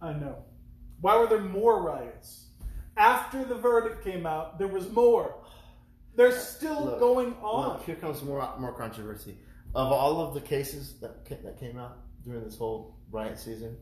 [0.00, 0.44] I know.
[1.00, 2.50] Why were there more riots?
[2.96, 5.42] After the verdict came out, there was more.
[6.14, 7.80] They're still Look, going on.
[7.80, 9.38] here comes more more controversy.
[9.74, 13.76] Of all of the cases that that came out during this whole riot season,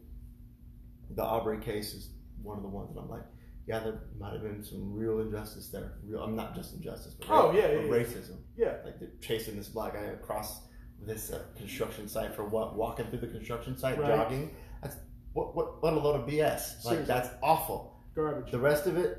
[1.10, 2.08] the Arbery case is
[2.42, 3.26] one of the ones that I'm like,
[3.66, 5.94] yeah, there might have been some real injustice there.
[6.04, 8.38] Real, I'm not just injustice, but Oh, yeah, yeah, racism.
[8.56, 8.76] Yeah.
[8.84, 10.62] Like they're chasing this black guy across
[11.00, 12.76] this uh, construction site for what?
[12.76, 14.08] Walking through the construction site, Right.
[14.16, 14.54] jogging.
[14.82, 14.96] That's
[15.32, 16.42] what what what a load of BS.
[16.42, 17.04] Like Seriously.
[17.06, 18.00] that's awful.
[18.14, 18.50] Garbage.
[18.52, 19.18] The rest of it,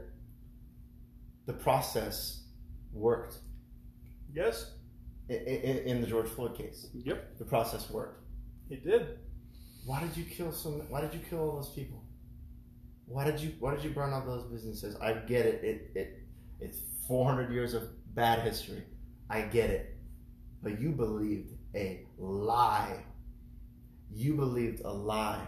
[1.45, 2.43] the process
[2.93, 3.37] worked.
[4.33, 4.71] yes.
[5.29, 6.89] I- i- in the George Floyd case.
[6.93, 7.37] Yep.
[7.39, 8.25] The process worked.
[8.69, 9.19] It did.
[9.85, 10.81] Why did you kill some?
[10.89, 12.03] Why did you kill all those people?
[13.05, 14.95] Why did you Why did you burn all those businesses?
[15.01, 15.63] I get it.
[15.63, 16.19] It it
[16.59, 17.83] it's 400 years of
[18.15, 18.83] bad history.
[19.29, 19.97] I get it.
[20.61, 23.03] But you believed a lie.
[24.11, 25.47] You believed a lie,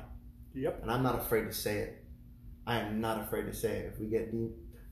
[0.55, 0.81] Yep.
[0.81, 2.03] and I'm not afraid to say it.
[2.65, 3.91] I am not afraid to say it.
[3.93, 4.49] If we get de-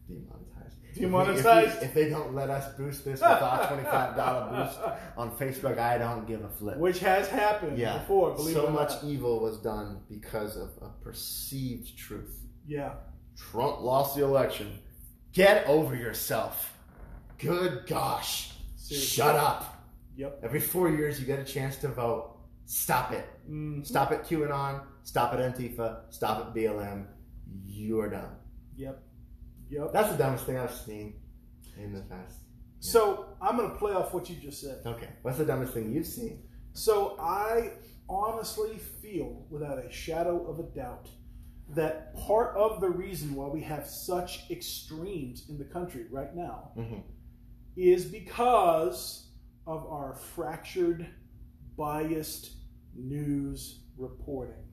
[0.07, 1.81] demonetized, If we- if we- Demonetized.
[1.83, 4.79] If, they don't let us boost this with our twenty-five dollar boost
[5.17, 6.77] on Facebook, I don't give a flip.
[6.77, 10.69] Which has happened Yeah, before, believe so it or much evil was done because of
[10.81, 12.42] a perceived truth.
[12.67, 12.93] Yeah.
[13.37, 14.79] Trump lost the election.
[15.33, 16.77] Get over yourself.
[17.37, 18.53] Good gosh.
[18.75, 19.07] Seriously.
[19.07, 19.83] Shut up.
[20.15, 20.39] Yep.
[20.43, 22.37] Every four years you get a chance to vote.
[22.65, 23.25] Stop it.
[23.49, 24.81] Mm, Stop at QAnon.
[25.03, 26.01] Stop at Antifa.
[26.11, 27.05] Stop at BLM.
[27.65, 28.35] You are done.
[28.75, 29.01] yep.
[29.69, 29.91] Yep.
[29.91, 31.15] That's the dumbest thing I've seen
[31.77, 32.37] in the past.
[32.79, 34.79] So I'm going to play off what you just said.
[34.85, 35.09] Okay.
[35.23, 36.43] What's the dumbest thing you've seen?
[36.73, 37.71] So I
[38.07, 41.09] honestly feel, without a shadow of a doubt,
[41.75, 46.71] that part of the reason why we have such extremes in the country right now
[46.77, 47.03] Mhm.
[47.75, 49.31] is because
[49.65, 51.07] of our fractured,
[51.77, 52.51] biased
[52.95, 54.63] news reporting.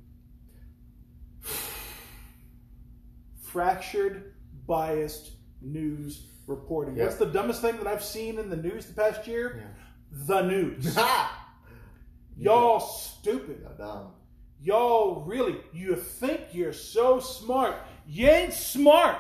[3.42, 4.34] Fractured,
[4.66, 6.96] biased news reporting.
[6.96, 7.05] Yeah.
[7.05, 9.57] What's the dumbest thing that I've seen in the news the past year?
[9.57, 10.24] Yeah.
[10.26, 10.98] The news.
[12.36, 13.66] Y'all stupid.
[13.78, 14.12] Dumb.
[14.63, 17.77] Y'all really, you think you're so smart.
[18.07, 19.17] You ain't smart.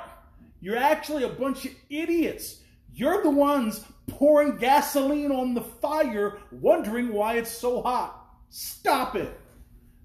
[0.60, 2.60] You're actually a bunch of idiots.
[2.92, 8.16] You're the ones pouring gasoline on the fire, wondering why it's so hot.
[8.50, 9.40] Stop it.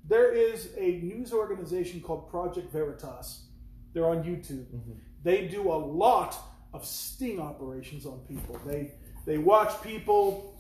[0.08, 3.46] There is a news organization called Project Veritas.
[3.94, 4.66] They're on YouTube.
[4.66, 4.92] Mm-hmm.
[5.24, 6.38] They do a lot
[6.74, 8.60] of sting operations on people.
[8.66, 8.92] They
[9.26, 10.60] they watch people,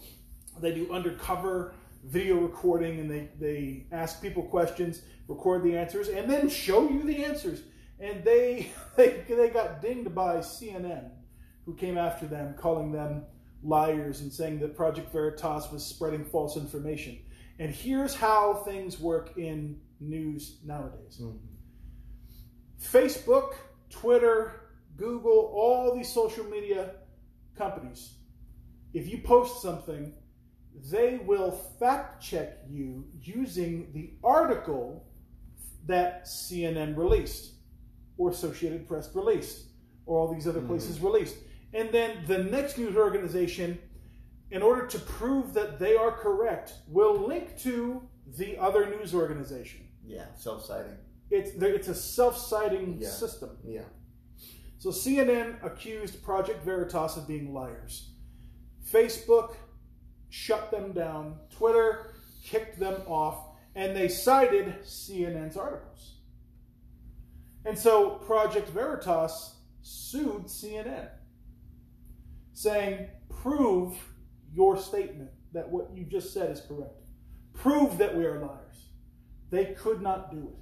[0.59, 6.29] they do undercover video recording and they, they ask people questions, record the answers, and
[6.29, 7.61] then show you the answers.
[7.99, 11.09] And they they, they got dinged by CNN,
[11.65, 13.25] who came after them, calling them
[13.63, 17.17] liars and saying that Project Veritas was spreading false information.
[17.57, 21.19] And here's how things work in news nowadays.
[21.21, 21.39] Mhm.
[22.79, 23.55] Facebook,
[23.89, 24.51] Twitter,
[24.97, 26.95] Google, all these social media
[27.55, 28.15] companies,
[28.93, 30.13] if you post something,
[30.91, 35.05] they will fact check you using the article
[35.85, 37.53] that CNN released
[38.17, 39.65] or Associated Press released
[40.05, 40.67] or all these other hmm.
[40.67, 41.35] places released.
[41.73, 43.79] And then the next news organization,
[44.51, 48.01] in order to prove that they are correct, will link to
[48.37, 49.81] the other news organization.
[50.05, 50.97] Yeah, self-citing.
[51.31, 53.09] It's it's a self-citing Yeah.
[53.09, 53.57] system.
[53.63, 53.81] Yeah.
[54.77, 58.11] So CNN accused Project Veritas of being liars.
[58.87, 59.55] Facebook
[60.35, 61.37] shut them down.
[61.49, 66.15] Twitter kicked them off, and they cited CNN's articles.
[67.63, 71.09] And so Project Veritas sued CNN,
[72.53, 73.97] saying, "Prove
[74.51, 77.01] your statement that what you just said is correct.
[77.53, 78.89] Prove that we are liars."
[79.51, 80.59] They could not do it.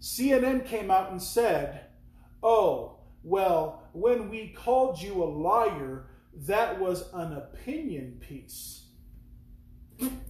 [0.00, 1.80] CNN came out and said,
[2.42, 6.07] Oh, well, when we called you a liar,
[6.46, 8.86] that was an opinion piece.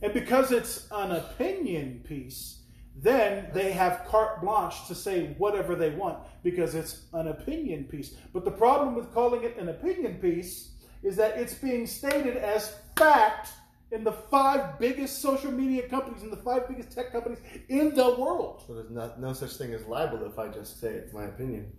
[0.02, 2.62] And because it's an opinion piece,
[2.96, 8.14] then they have carte blanche to say whatever they want because it's an opinion piece.
[8.32, 12.74] But the problem with calling it an opinion piece is that it's being stated as
[12.96, 13.50] fact
[13.92, 17.38] in the five biggest social media companies and the five biggest tech companies
[17.68, 18.64] in the world.
[18.66, 21.72] So there's not, no such thing as libel if I just say it's my opinion.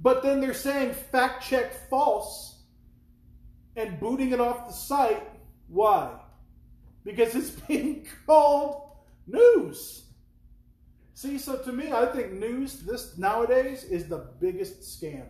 [0.00, 2.51] But then they're saying fact check false
[3.76, 5.22] and booting it off the site.
[5.68, 6.10] Why?
[7.04, 8.82] Because it's being called
[9.26, 10.04] news.
[11.14, 15.26] See, so to me, I think news this nowadays is the biggest scam.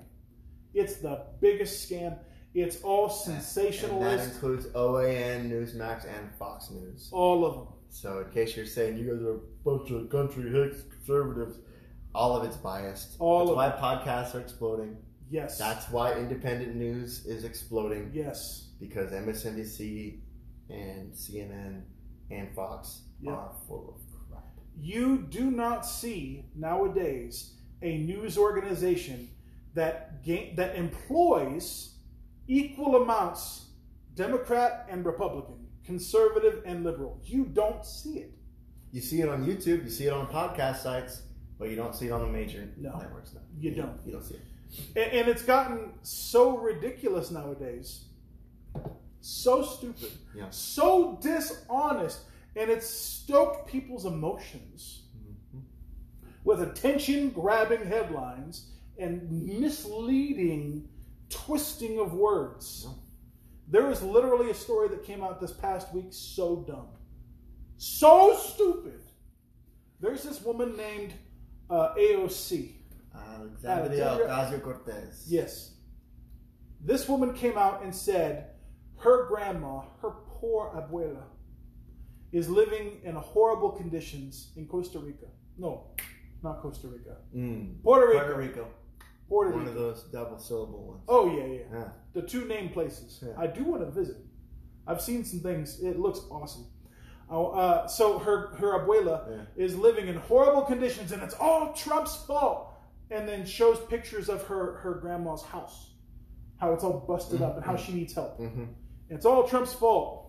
[0.74, 2.18] It's the biggest scam.
[2.54, 4.34] It's all And that sensationalist.
[4.34, 7.08] includes OAN, Newsmax, and Fox News.
[7.12, 7.66] All of them.
[7.88, 11.58] So in case you're saying you guys are a bunch of country hicks conservatives,
[12.14, 13.16] all of it's biased.
[13.18, 13.70] All That's of why
[14.04, 14.96] podcasts are exploding.
[15.32, 15.56] Yes.
[15.58, 18.68] That's why independent news is exploding yes.
[18.78, 20.18] because MSNBC
[20.68, 21.82] and CNN
[22.30, 23.34] and Fox Yep.
[23.34, 24.44] are full of crap.
[24.78, 29.30] You do not see nowadays a news organization
[29.74, 31.94] that gain, that employs
[32.46, 33.66] equal amounts
[34.14, 37.20] Democrat and Republican, conservative and liberal.
[37.24, 38.32] You don't see it.
[38.90, 41.22] You see it on YouTube, you see it on podcast sites,
[41.58, 43.32] but you don't see it on the major No, networks.
[43.34, 43.98] No, you don't.
[44.04, 44.42] You don't see it.
[44.96, 48.04] And, and it's gotten so ridiculous nowadays,
[49.20, 50.46] so stupid, Yeah.
[50.50, 52.20] so dishonest,
[52.56, 55.02] and it's stoked people's emotions
[56.44, 60.88] with attention grabbing headlines and misleading
[61.28, 62.84] twisting of words.
[62.86, 62.94] Yeah.
[63.68, 66.88] There is literally a story that came out this past week so dumb,
[67.78, 69.00] so stupid.
[70.00, 71.12] There's this woman named
[71.70, 72.72] uh, AOC.
[73.14, 75.24] Alexandria Alexandria- Ocasio Cortez.
[75.28, 75.74] Yes.
[76.84, 78.50] This woman came out and said
[78.98, 81.22] her grandma, her poor abuela,
[82.32, 85.26] is living in horrible conditions in Costa Rica.
[85.58, 85.88] No,
[86.42, 87.16] not Costa Rica.
[87.36, 87.82] Mm.
[87.82, 88.18] Puerto Rico.
[88.24, 88.66] Puerto Rico.
[89.28, 89.70] Puerto One Rico.
[89.70, 91.02] of those double syllable ones.
[91.08, 91.60] Oh, yeah, yeah.
[91.72, 91.88] Yeah.
[92.14, 93.22] The two named places.
[93.24, 93.32] Yeah.
[93.38, 94.16] I do want to visit.
[94.86, 95.80] I've seen some things.
[95.82, 96.66] It looks awesome.
[97.30, 99.64] Oh, uh, so her, her abuela Yeah.
[99.64, 102.71] is living in horrible conditions and it's all Trump's fault.
[103.10, 105.90] And then shows pictures of her, her grandma's house,
[106.58, 108.38] how it's all busted up and how she needs help.
[108.40, 108.64] Mm-hmm.
[109.10, 110.20] It's all Trump's fault.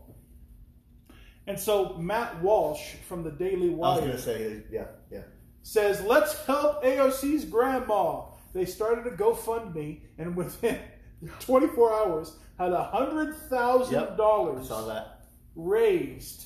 [1.47, 5.21] And so Matt Walsh from the Daily I was gonna say, yeah, yeah.
[5.61, 10.77] says, "Let's help AOC's grandma." They started a GoFundMe, and within
[11.39, 14.17] 24 hours, had a hundred thousand Yep.
[14.17, 15.25] Dollars saw that.
[15.55, 16.45] raised.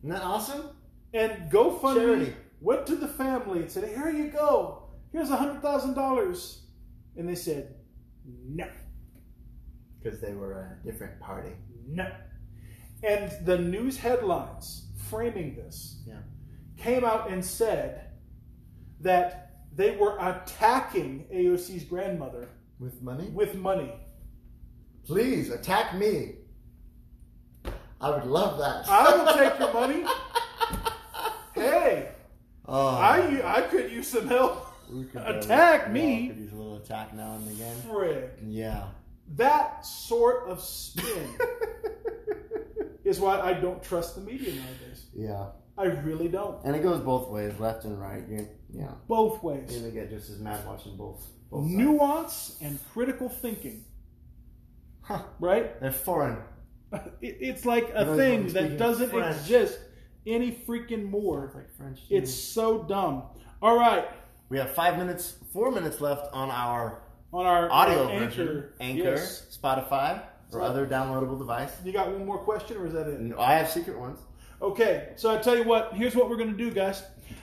[0.00, 0.68] Isn't that awesome?
[1.12, 2.34] And GoFundMe Charity.
[2.60, 4.83] went to the family and said, "Here you go.
[5.14, 6.62] Here's a hundred thousand dollars."
[7.16, 7.76] And they said,
[8.26, 8.66] "No,
[10.02, 11.52] Because they were a different party.
[11.86, 12.10] no."
[13.04, 16.22] And the news headlines framing this Yeah.
[16.76, 18.10] came out and said
[19.00, 22.48] that they were attacking AOC's grandmother
[22.80, 23.28] With money?
[23.30, 23.92] with money.
[25.04, 26.36] Please attack me.
[28.00, 28.88] I would love that.
[28.88, 30.04] I will take your money.
[31.54, 32.08] Hey,
[32.66, 34.63] Oh, I I could use some help.
[35.14, 36.28] Attack me.
[36.28, 37.76] Could use a little attack now and again.
[37.88, 38.38] Frick.
[38.46, 38.84] Yeah.
[39.36, 41.36] That sort of spin
[43.04, 45.06] is why I don't trust the media nowadays.
[45.14, 45.46] yeah.
[45.76, 46.62] I really don't.
[46.64, 48.22] And it goes both ways, left and right.
[48.28, 48.92] You're, yeah.
[49.08, 49.76] Both You're ways.
[49.76, 51.26] gonna get just as mad watching both.
[51.50, 51.74] both sides.
[51.76, 53.84] Nuance and critical thinking,
[55.02, 55.22] Huh.
[55.40, 55.80] right?
[55.80, 56.38] They're foreign.
[57.20, 59.34] It, it's like a You thing that doesn't French.
[59.36, 59.80] exist
[60.28, 61.50] any freaking more.
[61.52, 62.02] Like French.
[62.08, 63.24] It's so dumb.
[63.60, 64.06] All right,
[64.54, 67.00] We have five minutes, four minutes left on our
[67.32, 68.46] on our audio our version.
[68.48, 69.58] anchor, Anchor, yes.
[69.60, 70.20] Spotify,
[70.52, 71.72] or So- other downloadable device.
[71.84, 73.18] You got one more question, or is that it?
[73.18, 74.20] No, I have secret ones.
[74.62, 75.94] Okay, so I tell you what.
[75.94, 77.02] Here's what we're going to do, guys.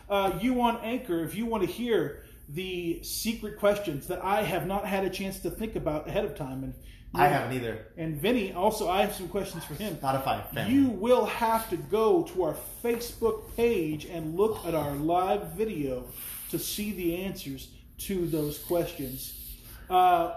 [0.09, 4.65] Uh, you on Anchor, if you want to hear the secret questions that I have
[4.65, 6.73] not had a chance to think about ahead of time, and
[7.13, 7.87] I haven't either.
[7.97, 9.97] and Vinny also, I have some questions for him.
[9.97, 10.73] Spotify family.
[10.73, 16.05] You will have to go to our Facebook page and look at our live video
[16.51, 19.57] to see the answers to those questions.
[19.89, 20.33] Uh,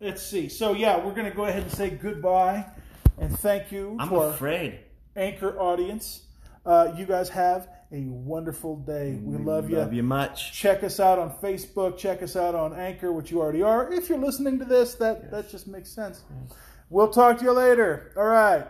[0.00, 0.48] let's see.
[0.48, 2.66] So yeah, we're going to go ahead and say goodbye
[3.18, 4.80] and thank you I'm afraid.
[5.16, 6.22] anchor audience.
[6.64, 9.18] Uh, you guys have a wonderful day.
[9.22, 9.76] We love you.
[9.76, 10.52] Love you much.
[10.52, 11.98] Check us out on Facebook.
[11.98, 13.92] Check us out on Anchor, which you already are.
[13.92, 16.22] If you're listening to this, that that just makes sense.
[16.88, 18.12] We'll talk to you later.
[18.16, 18.66] All right.